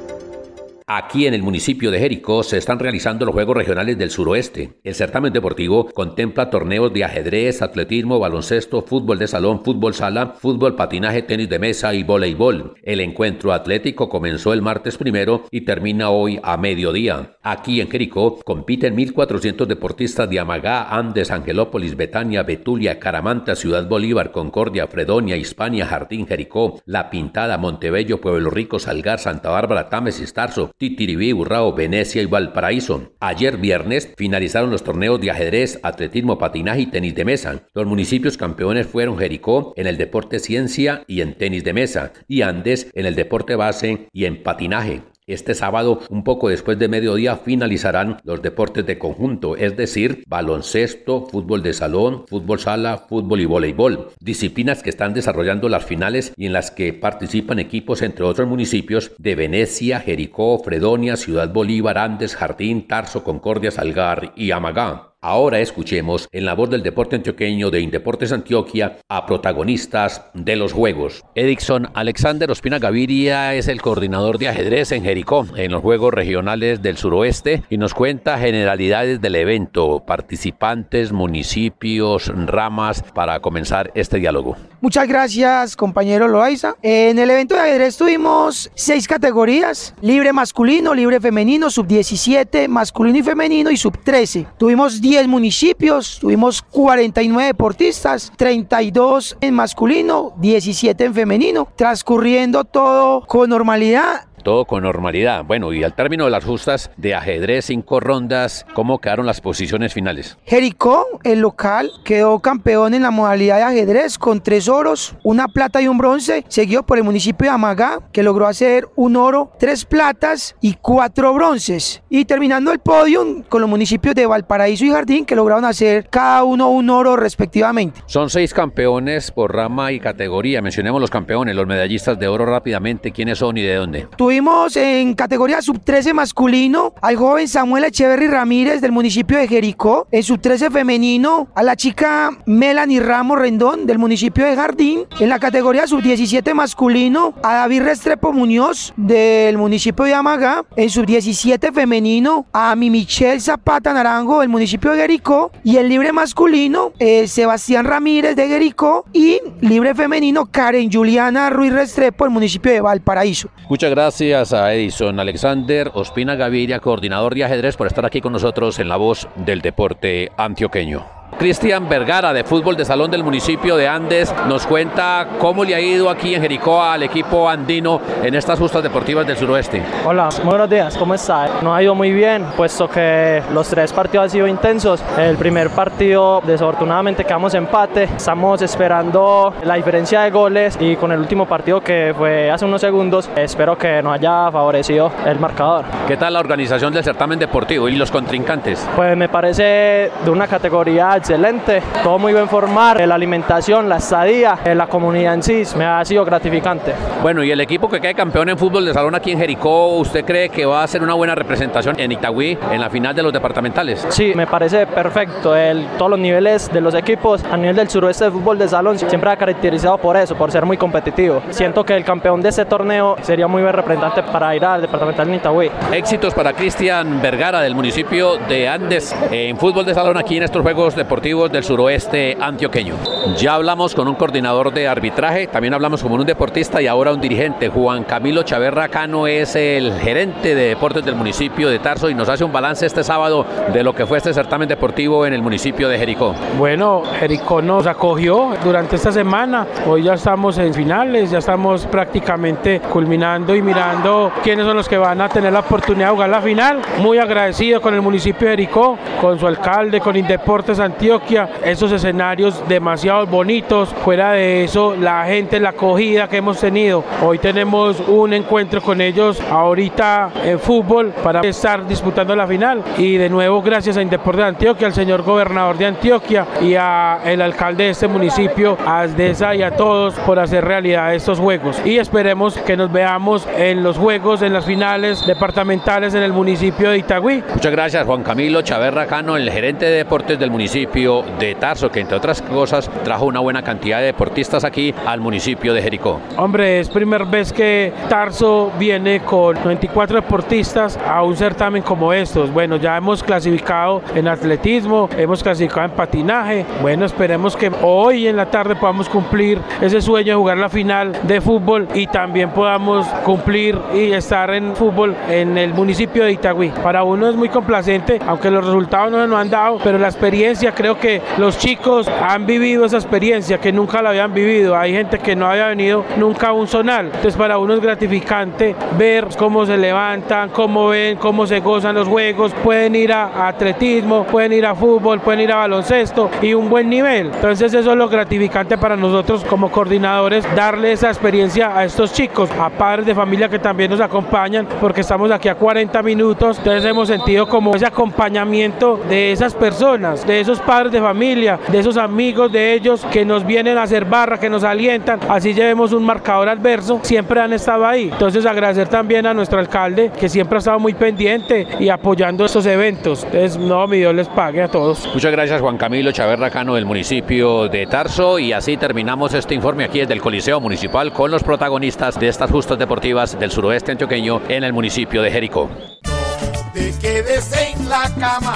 Aquí 0.93 1.25
en 1.25 1.34
el 1.34 1.41
municipio 1.41 1.89
de 1.89 1.99
Jericó 1.99 2.43
se 2.43 2.58
están 2.58 2.77
realizando 2.77 3.25
los 3.25 3.32
Juegos 3.32 3.56
Regionales 3.56 3.97
del 3.97 4.12
Suroeste. 4.12 4.73
El 4.84 4.93
certamen 4.93 5.32
deportivo 5.32 5.86
contempla 5.86 6.49
torneos 6.49 6.91
de 6.91 7.06
ajedrez, 7.06 7.62
atletismo, 7.62 8.19
baloncesto, 8.19 8.82
fútbol 8.82 9.17
de 9.17 9.30
salón, 9.30 9.63
fútbol 9.63 9.93
sala, 9.93 10.34
fútbol, 10.38 10.75
patinaje, 10.75 11.21
tenis 11.21 11.47
de 11.47 11.60
mesa 11.60 11.93
y 11.93 12.04
voleibol. 12.04 12.75
El 12.84 12.99
encuentro 12.99 13.54
atlético 13.54 14.10
comenzó 14.10 14.51
el 14.51 14.62
martes 14.62 14.97
primero 14.97 15.45
y 15.49 15.62
termina 15.62 16.10
hoy 16.10 16.41
a 16.43 16.58
mediodía. 16.58 17.38
Aquí 17.41 17.80
en 17.80 17.89
Jericó 17.89 18.41
compiten 18.43 18.97
1.400 18.97 19.67
deportistas 19.67 20.30
de 20.30 20.41
Amagá, 20.41 20.93
Andes, 20.93 21.32
Angelópolis, 21.32 21.95
Betania, 21.95 22.43
Betulia, 22.43 22.99
Caramanta, 22.99 23.56
Ciudad 23.56 23.88
Bolívar, 23.88 24.34
Concordia, 24.34 24.88
Fredonia, 24.88 25.38
Hispania, 25.38 25.86
Jardín, 25.86 26.27
Jericó, 26.27 26.82
La 26.84 27.10
Pintada, 27.10 27.58
Montebello, 27.58 28.19
Pueblo 28.19 28.49
Rico, 28.49 28.77
Salgar, 28.77 29.19
Santa 29.19 29.51
Bárbara, 29.51 29.88
Támesis, 29.88 30.34
Tarso, 30.34 30.73
Titiribí, 30.82 31.32
Burrao, 31.32 31.76
Venecia 31.76 32.24
y 32.24 32.26
Valparaíso. 32.26 33.13
Ayer 33.20 33.58
viernes 33.58 34.12
finalizaron 34.17 34.72
los 34.72 34.84
torneos 34.84 35.22
de 35.22 35.30
ajedrez, 35.30 35.80
atletismo, 35.84 36.39
patinaje 36.39 36.82
y 36.82 36.86
tenis 36.88 37.13
de 37.13 37.24
mesa. 37.24 37.67
Los 37.76 37.86
municipios 37.86 38.36
campeones 38.36 38.88
fueron 38.88 39.15
Jericó 39.15 39.74
en 39.78 39.86
el 39.86 39.98
deporte 39.98 40.39
ciencia 40.39 41.04
y 41.06 41.22
en 41.22 41.36
tenis 41.36 41.63
de 41.63 41.74
mesa 41.74 42.13
y 42.28 42.41
Andes 42.41 42.89
en 42.96 43.06
el 43.06 43.13
deporte 43.13 43.56
base 43.56 44.08
y 44.12 44.26
en 44.26 44.41
patinaje. 44.41 45.04
Este 45.34 45.56
sábado, 45.56 46.02
un 46.10 46.24
poco 46.24 46.50
después 46.50 46.78
de 46.80 46.88
mediodía, 46.88 47.38
finalizarán 47.38 48.17
los 48.24 48.41
deportes 48.41 48.86
de 48.86 48.98
conjunto, 48.98 49.56
es 49.56 49.78
decir, 49.78 50.24
baloncesto, 50.28 51.28
fútbol 51.28 51.63
de 51.63 51.74
salón, 51.74 52.26
fútbol 52.28 52.60
sala, 52.60 52.98
fútbol 52.98 53.41
y 53.41 53.46
voleibol, 53.46 54.10
disciplinas 54.20 54.84
que 54.84 54.89
están 54.89 55.13
desarrollando 55.13 55.70
las 55.70 55.86
finales 55.86 56.34
y 56.36 56.46
en 56.46 56.54
las 56.54 56.72
que 56.72 56.94
participan 56.94 57.60
equipos 57.60 58.02
entre 58.02 58.26
otros 58.26 58.48
municipios 58.48 59.12
de 59.17 59.36
Venecia, 59.36 60.00
Jericó, 60.00 60.60
Fredonia, 60.60 61.15
Ciudad 61.15 61.52
Bolívar, 61.52 61.98
Andes, 61.98 62.36
Jardín, 62.36 62.88
Tarso, 62.88 63.24
Concordia, 63.24 63.72
Salgar 63.72 64.34
y 64.36 64.52
Amagá. 64.52 65.11
Ahora 65.24 65.60
escuchemos 65.60 66.28
en 66.32 66.46
la 66.46 66.56
voz 66.56 66.72
del 66.72 66.82
deporte 66.82 67.16
antioqueño 67.16 67.70
de 67.70 67.80
Indeportes 67.80 68.32
Antioquia 68.32 68.98
a 69.08 69.28
protagonistas 69.28 70.26
de 70.34 70.56
los 70.56 70.74
Juegos. 70.74 71.24
Edixon 71.36 71.90
Alexander 71.94 72.50
Ospina 72.50 72.80
Gaviria 72.80 73.54
es 73.54 73.68
el 73.68 73.84
coordinador 73.84 74.40
de 74.40 74.48
ajedrez 74.48 74.92
en 74.94 75.04
Jericó, 75.04 75.46
en 75.56 75.74
los 75.74 75.84
Juegos 75.84 76.12
Regionales 76.12 76.82
del 76.82 76.98
Suroeste, 76.98 77.62
y 77.70 77.78
nos 77.78 77.94
cuenta 77.94 78.40
generalidades 78.40 79.22
del 79.22 79.36
evento, 79.36 80.04
participantes, 80.08 81.12
municipios, 81.12 82.32
ramas, 82.48 83.04
para 83.14 83.42
comenzar 83.42 83.92
este 83.94 84.18
diálogo. 84.18 84.58
Muchas 84.82 85.08
gracias, 85.08 85.76
compañero 85.76 86.28
Loaiza. 86.28 86.74
En 86.82 87.20
el 87.20 87.30
evento 87.30 87.54
de 87.54 87.62
ajedrez 87.62 87.96
tuvimos 87.96 88.72
seis 88.74 89.08
categorías, 89.08 89.94
libre 90.02 90.34
masculino, 90.34 90.96
libre 90.96 91.20
femenino, 91.20 91.70
sub 91.70 91.86
17, 91.86 92.68
masculino 92.68 93.20
y 93.20 93.22
femenino 93.22 93.70
y 93.70 93.78
sub 93.78 93.96
13. 94.04 94.48
Tuvimos 94.58 95.00
10 95.00 95.11
10 95.12 95.28
municipios, 95.28 96.19
tuvimos 96.21 96.62
49 96.62 97.47
deportistas, 97.47 98.32
32 98.38 99.36
en 99.41 99.54
masculino, 99.54 100.32
17 100.38 101.04
en 101.04 101.13
femenino, 101.13 101.67
transcurriendo 101.76 102.63
todo 102.63 103.19
con 103.28 103.50
normalidad 103.50 104.28
todo 104.43 104.65
con 104.65 104.84
normalidad. 104.84 105.43
Bueno, 105.43 105.73
y 105.73 105.84
al 105.84 105.93
término 105.93 106.25
de 106.25 106.32
las 106.32 106.43
justas 106.43 106.91
de 106.97 107.15
ajedrez, 107.15 107.65
cinco 107.65 107.99
rondas, 107.99 108.65
¿cómo 108.73 108.99
quedaron 108.99 109.25
las 109.25 109.41
posiciones 109.41 109.93
finales? 109.93 110.38
Jericó, 110.45 111.06
el 111.23 111.39
local, 111.39 111.91
quedó 112.04 112.39
campeón 112.39 112.93
en 112.93 113.04
la 113.04 113.12
modalidad 113.12 113.58
de 113.58 113.63
ajedrez 113.63 114.17
con 114.17 114.41
tres 114.41 114.67
oros, 114.67 115.15
una 115.23 115.47
plata 115.47 115.82
y 115.82 115.88
un 115.88 115.97
bronce, 115.97 116.45
seguido 116.47 116.84
por 116.84 116.97
el 116.97 117.04
municipio 117.04 117.45
de 117.45 117.54
Amagá, 117.54 117.99
que 118.12 118.23
logró 118.23 118.47
hacer 118.47 118.88
un 118.95 119.15
oro, 119.15 119.51
tres 119.60 119.86
platas 119.86 120.56
y 120.62 120.73
cuatro 120.73 121.34
bronces. 121.34 122.01
Y 122.10 122.25
terminando 122.25 122.71
el 122.71 122.80
podio 122.80 123.12
con 123.49 123.62
los 123.62 123.69
municipios 123.69 124.15
de 124.15 124.25
Valparaíso 124.25 124.86
y 124.86 124.91
Jardín, 124.91 125.25
que 125.25 125.36
lograron 125.36 125.65
hacer 125.65 126.08
cada 126.10 126.43
uno 126.43 126.69
un 126.69 126.89
oro 126.89 127.15
respectivamente. 127.15 128.01
Son 128.06 128.30
seis 128.30 128.54
campeones 128.54 129.32
por 129.32 129.54
rama 129.56 129.91
y 129.91 129.99
categoría. 129.99 130.62
Mencionemos 130.62 131.01
los 131.01 131.10
campeones, 131.10 131.56
los 131.56 131.67
medallistas 131.67 132.17
de 132.19 132.27
oro 132.27 132.45
rápidamente. 132.45 133.12
¿Quiénes 133.12 133.39
son 133.39 133.58
y 133.58 133.62
de 133.62 133.75
dónde? 133.75 134.08
Tuvimos 134.32 134.78
en 134.78 135.13
categoría 135.13 135.62
sub-13 135.62 136.13
masculino 136.13 136.94
al 137.02 137.17
joven 137.17 137.50
Samuel 137.50 137.84
Echeverry 137.84 138.30
Ramírez 138.30 138.80
del 138.80 138.94
municipio 138.94 139.38
de 139.38 139.46
Jericó. 139.46 140.08
En 140.10 140.24
sub-13 140.24 140.72
femenino 140.72 141.50
a 141.54 141.63
la 141.63 141.76
chica 141.76 142.30
Melanie 142.46 143.02
Ramos 143.02 143.38
Rendón 143.38 143.86
del 143.86 144.00
municipio 144.00 144.46
de 144.46 144.56
Jardín. 144.56 145.04
En 145.20 145.28
la 145.28 145.38
categoría 145.38 145.86
sub-17 145.86 146.54
masculino 146.54 147.34
a 147.44 147.56
David 147.56 147.82
Restrepo 147.82 148.32
Muñoz 148.32 148.94
del 148.96 149.58
municipio 149.58 150.06
de 150.06 150.13
Amagá. 150.13 150.63
En 150.78 150.89
sub-17 150.89 151.74
femenino 151.74 152.46
a 152.54 152.74
mi 152.78 152.89
Michelle 152.89 153.41
Zapata 153.41 153.91
Naranjo 153.91 154.39
del 154.39 154.48
municipio 154.48 154.91
de 154.91 155.02
Jericó. 155.02 155.52
Y 155.65 155.76
el 155.76 155.89
libre 155.89 156.13
masculino 156.13 156.94
eh, 157.00 157.28
Sebastián 157.28 157.84
Ramírez 157.84 158.38
de 158.38 158.48
Jericó. 158.48 159.04
Y 159.12 159.41
libre 159.60 159.94
femenino 159.94 160.46
Karen 160.46 160.89
Juliana 160.89 161.50
Ruiz 161.50 161.74
Restrepo 161.74 162.24
del 162.24 162.32
municipio 162.32 162.72
de 162.72 162.80
Valparaíso. 162.80 163.50
Muchas 163.67 163.89
gracias 163.89 164.21
gracias 164.22 164.54
a 164.54 164.72
Edison 164.76 165.20
Alexander 165.20 165.90
Ospina 165.96 166.36
Gaviria, 166.36 166.80
coordinador 166.80 167.34
de 167.34 167.44
ajedrez, 167.44 167.76
por 167.76 167.88
estar 167.88 168.06
aquí 168.06 168.22
con 168.22 168.34
nosotros 168.34 168.78
en 168.78 168.88
la 168.88 168.98
voz 168.98 169.28
del 169.36 169.62
deporte 169.62 170.32
antioqueño. 170.38 171.21
Cristian 171.41 171.89
Vergara 171.89 172.34
de 172.34 172.43
fútbol 172.43 172.77
de 172.77 172.86
salón 172.86 173.10
del 173.10 173.23
municipio 173.23 173.75
de 173.75 173.88
Andes 173.88 174.32
nos 174.47 174.67
cuenta 174.67 175.25
cómo 175.39 175.63
le 175.63 175.73
ha 175.73 175.82
ido 175.82 176.08
aquí 176.08 176.36
en 176.36 176.41
Jericó 176.43 176.84
al 176.84 177.01
equipo 177.01 177.49
andino 177.49 177.99
en 178.21 178.36
estas 178.36 178.60
justas 178.60 178.84
deportivas 178.84 179.25
del 179.25 179.36
suroeste. 179.36 179.82
Hola, 180.06 180.30
muy 180.43 180.49
buenos 180.49 180.69
días, 180.69 180.95
¿cómo 180.95 181.15
está? 181.15 181.47
Nos 181.63 181.75
ha 181.75 181.82
ido 181.82 181.95
muy 181.95 182.12
bien, 182.12 182.45
puesto 182.56 182.88
que 182.88 183.41
los 183.51 183.67
tres 183.67 183.91
partidos 183.91 184.25
han 184.25 184.30
sido 184.30 184.45
intensos. 184.45 185.04
El 185.17 185.36
primer 185.36 185.71
partido 185.71 186.43
desafortunadamente 186.45 187.25
quedamos 187.25 187.56
empate, 187.56 188.04
estamos 188.04 188.62
esperando 188.62 189.51
la 189.63 189.73
diferencia 189.73 190.21
de 190.21 190.30
goles 190.30 190.77
y 190.80 190.95
con 190.95 191.12
el 191.12 191.17
último 191.17 191.47
partido 191.47 191.82
que 191.82 192.13
fue 192.15 192.51
hace 192.51 192.65
unos 192.65 192.82
segundos, 192.82 193.32
espero 193.36 193.75
que 193.80 194.04
nos 194.04 194.13
haya 194.13 194.51
favorecido 194.51 195.12
el 195.25 195.39
marcador. 195.39 195.86
¿Qué 196.08 196.17
tal 196.17 196.34
la 196.34 196.39
organización 196.39 196.93
del 196.93 197.04
certamen 197.04 197.39
deportivo 197.39 197.89
y 197.89 197.95
los 197.95 198.12
contrincantes? 198.12 198.88
Pues 198.95 199.17
me 199.17 199.27
parece 199.27 200.12
de 200.23 200.30
una 200.30 200.45
categoría 200.45 201.15
excelente, 201.32 201.82
todo 202.04 202.20
muy 202.20 202.34
bien 202.34 202.50
formar, 202.50 203.08
la 203.08 203.15
alimentación, 203.15 203.88
la 203.88 203.98
estadía, 203.98 204.60
la 204.76 204.88
comunidad 204.88 205.36
en 205.36 205.44
sí, 205.44 205.63
me 205.78 205.86
ha 205.86 206.04
sido 206.04 206.26
gratificante. 206.26 206.94
Bueno, 207.22 207.41
y 207.41 207.52
el 207.52 207.62
equipo 207.62 207.88
que 207.88 208.02
quede 208.02 208.15
campeón 208.15 208.50
en 208.50 208.58
fútbol 208.58 208.86
de 208.86 208.94
salón 208.94 209.15
aquí 209.15 209.32
en 209.32 209.39
Jericó, 209.39 209.96
¿usted 209.96 210.26
cree 210.26 210.50
que 210.50 210.65
va 210.65 210.84
a 210.84 210.88
ser 210.88 211.02
una 211.02 211.13
buena 211.13 211.34
representación 211.34 211.98
en 211.98 212.12
Itagüí 212.12 212.58
en 212.70 212.82
la 212.82 212.89
final 212.89 213.15
de 213.15 213.24
los 213.24 213.32
departamentales? 213.32 214.06
Sí, 214.10 214.34
me 214.36 214.46
parece 214.46 214.86
perfecto. 214.88 215.56
El, 215.56 215.88
todos 215.98 216.12
los 216.12 216.20
niveles 216.20 216.70
de 216.70 216.82
los 216.82 216.94
equipos 216.96 217.46
a 217.46 217.56
nivel 217.56 217.78
del 217.78 217.89
suroeste 217.89 218.26
de 218.26 218.32
fútbol 218.32 218.58
de 218.58 218.67
salón 218.67 219.00
siempre 219.00 219.30
ha 219.30 219.38
caracterizado 219.38 219.98
por 220.00 220.17
eso, 220.17 220.36
por 220.36 220.52
ser 220.52 220.65
muy 220.65 220.76
competitivo. 220.76 221.41
Siento 221.52 221.86
que 221.86 221.96
el 221.96 222.04
campeón 222.04 222.41
de 222.41 222.50
este 222.50 222.65
torneo 222.65 223.15
sería 223.22 223.48
muy 223.48 223.62
buen 223.62 223.74
representante 223.74 224.22
para 224.24 224.54
ir 224.54 224.65
al 224.65 224.82
departamental 224.82 225.30
en 225.30 225.36
Itagüí. 225.36 225.72
Éxitos 225.94 226.34
para 226.34 226.52
Cristian 226.52 227.22
Vergara 227.22 227.62
del 227.62 227.74
municipio 227.74 228.36
de 228.50 228.67
Andes 228.67 229.15
en 229.32 229.56
fútbol 229.58 229.86
de 229.86 229.94
salón 229.94 230.17
aquí 230.17 230.36
en 230.36 230.44
estos 230.44 230.62
Juegos 230.62 230.96
de 230.96 231.06
deportivos 231.22 231.52
del 231.52 231.64
suroeste 231.64 232.36
antioqueño. 232.42 232.96
Ya 233.38 233.54
hablamos 233.54 233.94
con 233.94 234.08
un 234.08 234.16
coordinador 234.16 234.74
de 234.74 234.88
arbitraje, 234.88 235.46
también 235.46 235.76
hablamos 235.76 236.02
con 236.02 236.12
un 236.14 236.26
deportista 236.26 236.82
y 236.82 236.88
ahora 236.88 237.14
un 237.14 237.22
dirigente. 237.22 237.70
Juan 237.70 238.06
Camilo 238.06 238.42
Chaverra 238.42 238.90
Cano 238.90 239.28
es 239.28 239.56
el 239.56 239.94
gerente 240.00 240.56
de 240.56 240.70
deportes 240.70 241.06
del 241.06 241.14
municipio 241.14 241.70
de 241.70 241.78
Tarso 241.78 242.10
y 242.10 242.16
nos 242.16 242.28
hace 242.28 242.44
un 242.44 242.52
balance 242.52 242.88
este 242.88 243.04
sábado 243.04 243.46
de 243.72 243.84
lo 243.84 243.94
que 243.94 244.08
fue 244.08 244.18
este 244.18 244.34
certamen 244.34 244.68
deportivo 244.68 245.24
en 245.28 245.34
el 245.34 245.44
municipio 245.44 245.88
de 245.90 246.00
Jericó. 246.00 246.34
Bueno, 246.58 247.04
Jericó 247.20 247.62
nos 247.62 247.86
acogió 247.86 248.54
durante 248.64 248.96
esta 248.96 249.12
semana. 249.12 249.68
Hoy 249.86 250.02
ya 250.02 250.16
estamos 250.16 250.58
en 250.58 250.74
finales, 250.74 251.30
ya 251.30 251.38
estamos 251.38 251.86
prácticamente 251.86 252.80
culminando 252.92 253.54
y 253.56 253.62
mirando 253.62 254.32
quiénes 254.44 254.66
son 254.66 254.76
los 254.76 254.90
que 254.90 254.98
van 254.98 255.22
a 255.22 255.30
tener 255.30 255.54
la 255.54 255.60
oportunidad 255.60 256.08
de 256.08 256.14
jugar 256.14 256.30
la 256.30 256.42
final. 256.42 256.80
Muy 256.98 257.20
agradecido 257.20 257.80
con 257.80 257.94
el 257.94 258.02
municipio 258.02 258.48
de 258.48 258.54
Jericó, 258.56 258.98
con 259.22 259.40
su 259.40 259.46
alcalde, 259.46 260.00
con 260.00 260.16
Indeportes 260.16 260.80
Antioquia 260.80 261.01
Antioquia, 261.02 261.50
esos 261.66 261.92
escenarios 261.92 262.64
demasiado 262.70 263.26
bonitos. 263.26 263.90
Fuera 263.90 264.34
de 264.34 264.66
eso, 264.66 264.96
la 264.96 265.26
gente, 265.26 265.60
la 265.60 265.70
acogida 265.70 266.28
que 266.28 266.38
hemos 266.38 266.60
tenido. 266.60 267.04
Hoy 267.24 267.40
tenemos 267.40 268.00
un 268.08 268.34
encuentro 268.34 268.84
con 268.84 269.02
ellos 269.02 269.42
ahorita 269.50 270.30
en 270.46 270.60
fútbol 270.60 271.12
para 271.24 271.42
estar 271.42 271.88
disputando 271.88 272.36
la 272.36 272.46
final. 272.46 272.84
Y 273.00 273.18
de 273.18 273.30
nuevo, 273.30 273.64
gracias 273.64 273.98
a 273.98 274.04
Indeporte 274.04 274.42
de 274.42 274.48
Antioquia, 274.50 274.86
al 274.86 274.94
señor 274.94 275.24
gobernador 275.24 275.76
de 275.76 275.88
Antioquia 275.88 276.46
y 276.62 276.76
al 276.76 277.42
alcalde 277.42 277.86
de 277.86 277.90
este 277.90 278.08
municipio, 278.08 278.78
a 278.86 279.02
Asdesa 279.02 279.56
y 279.56 279.64
a 279.64 279.72
todos 279.72 280.14
por 280.20 280.38
hacer 280.38 280.64
realidad 280.64 281.16
estos 281.16 281.40
juegos. 281.40 281.82
Y 281.84 281.98
esperemos 281.98 282.56
que 282.60 282.78
nos 282.78 282.92
veamos 282.92 283.48
en 283.58 283.82
los 283.82 283.98
juegos, 283.98 284.44
en 284.44 284.54
las 284.54 284.66
finales 284.66 285.26
departamentales 285.26 286.14
en 286.14 286.22
el 286.22 286.32
municipio 286.32 286.92
de 286.92 287.00
Itagüí. 287.00 287.44
Muchas 287.56 287.72
gracias, 287.72 288.06
Juan 288.06 288.22
Camilo 288.22 288.62
Chaverra 288.62 289.08
Cano, 289.08 289.36
el 289.36 289.50
gerente 289.50 289.86
de 289.86 289.98
deportes 289.98 290.38
del 290.38 290.52
municipio 290.52 290.90
de 290.91 291.56
Tarso, 291.56 291.89
que 291.89 292.01
entre 292.01 292.17
otras 292.17 292.41
cosas 292.41 292.89
trajo 293.06 293.25
una 293.25 293.39
buena 293.39 293.62
cantidad 293.62 293.99
de 293.99 294.08
deportistas 294.08 294.65
aquí 294.65 294.93
al 295.06 295.21
municipio 295.21 295.73
de 295.73 295.82
Jericó. 295.82 296.19
Hombre, 296.36 296.82
es 296.82 296.89
primera 296.89 297.23
vez 297.23 297.54
que 297.54 297.93
Tarso 298.10 298.71
viene 298.77 299.21
con 299.21 299.56
94 299.56 300.17
deportistas 300.17 300.99
a 301.08 301.23
un 301.23 301.38
certamen 301.38 301.82
como 301.82 302.12
estos. 302.12 302.51
Bueno, 302.51 302.75
ya 302.75 302.97
hemos 302.97 303.23
clasificado 303.23 304.01
en 304.13 304.27
atletismo, 304.27 305.08
hemos 305.17 305.41
clasificado 305.41 305.86
en 305.86 305.91
patinaje. 305.91 306.65
Bueno, 306.82 307.06
esperemos 307.06 307.56
que 307.56 307.71
hoy 307.82 308.27
en 308.27 308.36
la 308.36 308.47
tarde 308.47 308.75
podamos 308.75 309.08
cumplir 309.08 309.60
ese 309.80 310.01
sueño 310.01 310.34
de 310.34 310.36
jugar 310.36 310.58
la 310.58 310.69
final 310.69 311.13
de 311.23 311.39
fútbol 311.39 311.88
y 311.93 312.06
también 312.08 312.49
podamos 312.49 313.08
cumplir 313.23 313.80
y 313.93 314.12
estar 314.12 314.54
en 314.54 314.75
fútbol 314.75 315.15
en 315.30 315.58
el 315.58 315.73
municipio 315.73 316.25
de 316.25 316.34
Itagüí. 316.34 316.69
Para 316.84 317.04
uno 317.04 317.30
es 317.30 317.36
muy 317.38 317.47
complacente, 317.47 318.19
aunque 318.27 318.51
los 318.51 318.65
resultados 318.65 319.10
no 319.10 319.25
nos 319.25 319.39
han 319.39 319.49
dado, 319.49 319.80
pero 319.82 319.97
la 319.97 320.08
experiencia 320.10 320.73
creo 320.82 320.98
que 320.98 321.22
los 321.38 321.60
chicos 321.60 322.08
han 322.08 322.48
vivido 322.48 322.86
esa 322.86 322.98
experiencia 322.98 323.60
que 323.60 323.72
nunca 323.72 324.02
la 324.02 324.10
habían 324.10 324.34
vivido. 324.34 324.76
Hay 324.76 324.91
gente 324.91 325.20
que 325.20 325.36
no 325.36 325.46
había 325.46 325.67
venido 325.67 326.04
nunca 326.17 326.48
a 326.48 326.54
un 326.54 326.67
zonal. 326.67 327.06
Entonces 327.06 327.36
para 327.36 327.60
uno 327.60 327.76
es 327.76 327.82
gratificante 327.82 328.76
ver 328.98 329.28
cómo 329.38 329.63
se 329.67 329.78
levantan, 329.78 330.50
cómo 330.50 330.88
ven, 330.88 331.17
cómo 331.17 331.46
se 331.46 331.60
gozan 331.60 331.94
los 331.94 332.08
juegos. 332.08 332.52
Pueden 332.63 332.96
ir 332.96 333.13
a, 333.13 333.48
atletismo, 333.48 334.24
pueden 334.24 334.54
ir 334.54 334.65
a 334.65 334.74
fútbol, 334.74 335.20
pueden 335.20 335.41
ir 335.41 335.52
a 335.52 335.58
baloncesto 335.58 336.32
y 336.41 336.56
un 336.56 336.67
buen 336.67 336.89
nivel. 336.89 337.28
Entonces 337.28 337.72
eso 337.76 337.91
es 337.91 337.98
lo 337.98 338.10
gratificante 338.10 338.76
para 338.76 338.96
nosotros 338.96 339.44
como 339.44 339.70
coordinadores, 339.70 340.44
darle 340.56 340.94
esa 340.94 341.10
experiencia 341.10 341.78
a 341.78 341.86
estos 341.86 342.12
chicos, 342.12 342.50
a 342.60 342.72
padres 342.72 343.06
de 343.06 343.13
familia 343.13 343.50
que 343.50 343.60
también 343.60 343.91
nos 343.91 344.02
acompañan, 344.02 344.67
porque 344.80 345.02
estamos 345.02 345.30
aquí 345.30 345.48
a 345.48 345.54
40 345.54 346.02
minutos. 346.02 346.58
Entonces 346.58 346.86
hemos 346.86 347.08
sentido 347.08 347.48
como 347.48 347.76
ese 347.76 347.86
acompañamiento 347.86 349.00
de 349.08 349.32
esas 349.32 349.54
personas, 349.54 350.26
de 350.26 350.39
esos 350.39 350.60
padres 350.60 350.71
de 350.72 351.02
familia, 351.02 351.60
de 351.70 351.80
esos 351.80 351.98
amigos 351.98 352.50
de 352.50 352.74
ellos 352.74 353.06
que 353.12 353.26
nos 353.26 353.46
vienen 353.46 353.78
a 353.78 353.84
hacer 353.84 354.06
barra, 354.06 354.40
que 354.40 354.50
nos 354.50 354.64
alientan, 354.64 355.20
así 355.28 355.54
llevemos 355.54 355.92
un 355.92 356.06
marcador 356.06 356.48
adverso, 356.48 357.02
siempre 357.04 357.42
han 357.42 357.52
estado 357.52 357.86
ahí. 357.86 358.10
Entonces 358.10 358.46
agradecer 358.46 358.88
también 358.88 359.26
a 359.26 359.34
nuestro 359.34 359.60
alcalde 359.60 360.12
que 360.18 360.30
siempre 360.30 360.56
ha 360.56 360.60
estado 360.60 360.80
muy 360.80 360.94
pendiente 360.94 361.68
y 361.78 361.90
apoyando 361.90 362.46
estos 362.46 362.66
eventos. 362.66 363.26
Entonces, 363.26 363.58
no, 363.58 363.86
mi 363.86 363.98
Dios 363.98 364.16
les 364.16 364.30
pague 364.30 364.64
a 364.64 364.70
todos. 364.70 365.10
Muchas 365.14 365.34
gracias 365.34 365.60
Juan 365.60 365.78
Camilo 365.78 366.14
Chaverra 366.14 366.50
Cano 366.50 366.76
del 366.76 366.86
municipio 366.86 367.68
de 367.68 367.86
Tarso 367.86 368.40
y 368.40 368.54
así 368.54 368.78
terminamos 368.78 369.34
este 369.34 369.54
informe 369.54 369.84
aquí 369.84 370.00
desde 370.00 370.14
el 370.14 370.22
Coliseo 370.22 370.62
Municipal 370.62 371.12
con 371.12 371.32
los 371.32 371.44
protagonistas 371.44 372.18
de 372.18 372.30
estas 372.30 372.50
justas 372.50 372.80
deportivas 372.80 373.38
del 373.38 373.52
suroeste 373.52 373.92
antioqueño 373.92 374.42
en 374.48 374.64
el 374.64 374.72
municipio 374.72 375.22
de 375.22 375.32
Jericó. 375.32 375.70
No 376.06 376.72
te 376.74 376.94
quedes 377.02 377.52
en 377.58 377.90
la 377.90 378.10
cama 378.18 378.56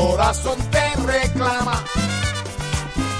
corazón 0.00 0.58
te 0.70 0.94
reclama. 1.06 1.84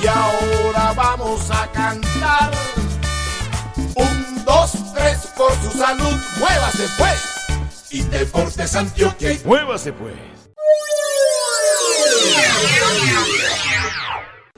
Y 0.02 0.06
ahora 0.06 0.92
vamos 0.94 1.50
a 1.50 1.70
cantar. 1.72 2.50
Un, 3.94 4.44
dos, 4.44 4.72
tres, 4.94 5.28
por 5.36 5.52
su 5.62 5.76
salud, 5.76 6.16
muévase 6.38 6.86
pues. 6.98 7.20
Y 7.90 8.02
Deportes 8.02 8.74
Antioquia. 8.74 9.38
Muévase 9.44 9.92
pues. 9.92 10.14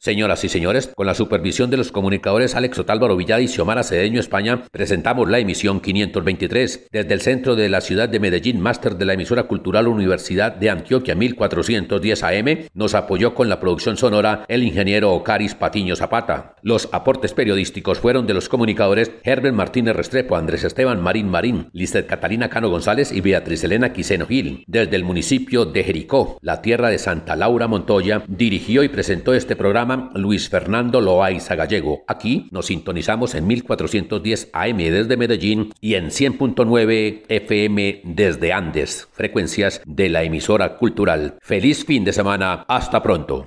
Señoras 0.03 0.43
y 0.43 0.49
señores, 0.49 0.91
con 0.97 1.07
la 1.07 1.15
supervisión 1.15 1.71
de 1.71 1.77
los 1.77 1.93
comunicadores 1.93 2.57
Alex 2.57 2.77
Otálvaro 2.81 3.17
Villada 3.17 3.41
y 3.41 3.47
Xiomara 3.47 3.85
Cedeño 3.85 4.19
España, 4.19 4.65
presentamos 4.73 5.31
la 5.31 5.39
emisión 5.39 5.79
523 5.81 6.89
desde 6.91 7.15
el 7.15 7.21
centro 7.21 7.55
de 7.55 7.69
la 7.69 7.81
ciudad 7.81 8.09
de 8.09 8.19
Medellín, 8.19 8.59
máster 8.59 8.97
de 8.97 9.05
la 9.05 9.13
emisora 9.13 9.45
cultural 9.45 9.87
Universidad 9.87 10.57
de 10.57 10.71
Antioquia 10.71 11.15
1410 11.15 12.25
AM, 12.25 12.59
nos 12.75 12.97
apoyó 12.97 13.33
con 13.37 13.49
la 13.49 13.61
producción 13.61 13.97
sonora 13.97 14.45
el 14.49 14.65
ingeniero 14.65 15.13
Ocaris 15.13 15.55
Patiño 15.55 15.95
Zapata. 15.95 16.57
Los 16.63 16.89
aportes 16.91 17.33
periodísticos 17.33 18.01
fueron 18.01 18.27
de 18.27 18.35
los 18.35 18.49
comunicadores 18.49 19.13
Herbert 19.23 19.55
Martínez 19.55 19.95
Restrepo, 19.95 20.35
Andrés 20.35 20.65
Esteban 20.65 21.01
Marín 21.01 21.29
Marín, 21.29 21.69
Listet 21.75 22.09
Catalina 22.09 22.51
Cano 22.51 22.71
González 22.71 23.13
y 23.13 23.21
Beatriz 23.21 23.63
Elena 23.63 23.93
Quiseno 23.93 24.27
Gil. 24.27 24.65
Desde 24.67 24.97
el 24.97 25.05
municipio 25.05 25.65
de 25.65 25.85
Jericó, 25.85 26.39
la 26.43 26.61
tierra 26.61 26.89
de 26.89 26.99
Santa 26.99 27.37
Laura 27.37 27.69
Montoya, 27.69 28.25
dirigió 28.27 28.83
y 28.83 28.89
presentó 28.89 29.33
este 29.33 29.55
programa 29.55 29.92
Luis 30.15 30.49
Fernando 30.49 31.01
Loaiza 31.01 31.55
Gallego. 31.55 32.05
Aquí 32.07 32.49
nos 32.51 32.67
sintonizamos 32.67 33.35
en 33.35 33.47
1410 33.47 34.51
AM 34.53 34.77
desde 34.79 35.17
Medellín 35.17 35.73
y 35.81 35.95
en 35.95 36.07
100.9 36.07 37.23
FM 37.29 38.01
desde 38.05 38.53
Andes, 38.53 39.09
frecuencias 39.13 39.83
de 39.87 40.09
la 40.09 40.23
emisora 40.23 40.77
cultural. 40.77 41.39
Feliz 41.41 41.85
fin 41.85 42.05
de 42.05 42.13
semana, 42.13 42.65
hasta 42.69 43.03
pronto. 43.03 43.47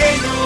Hey. 0.00 0.39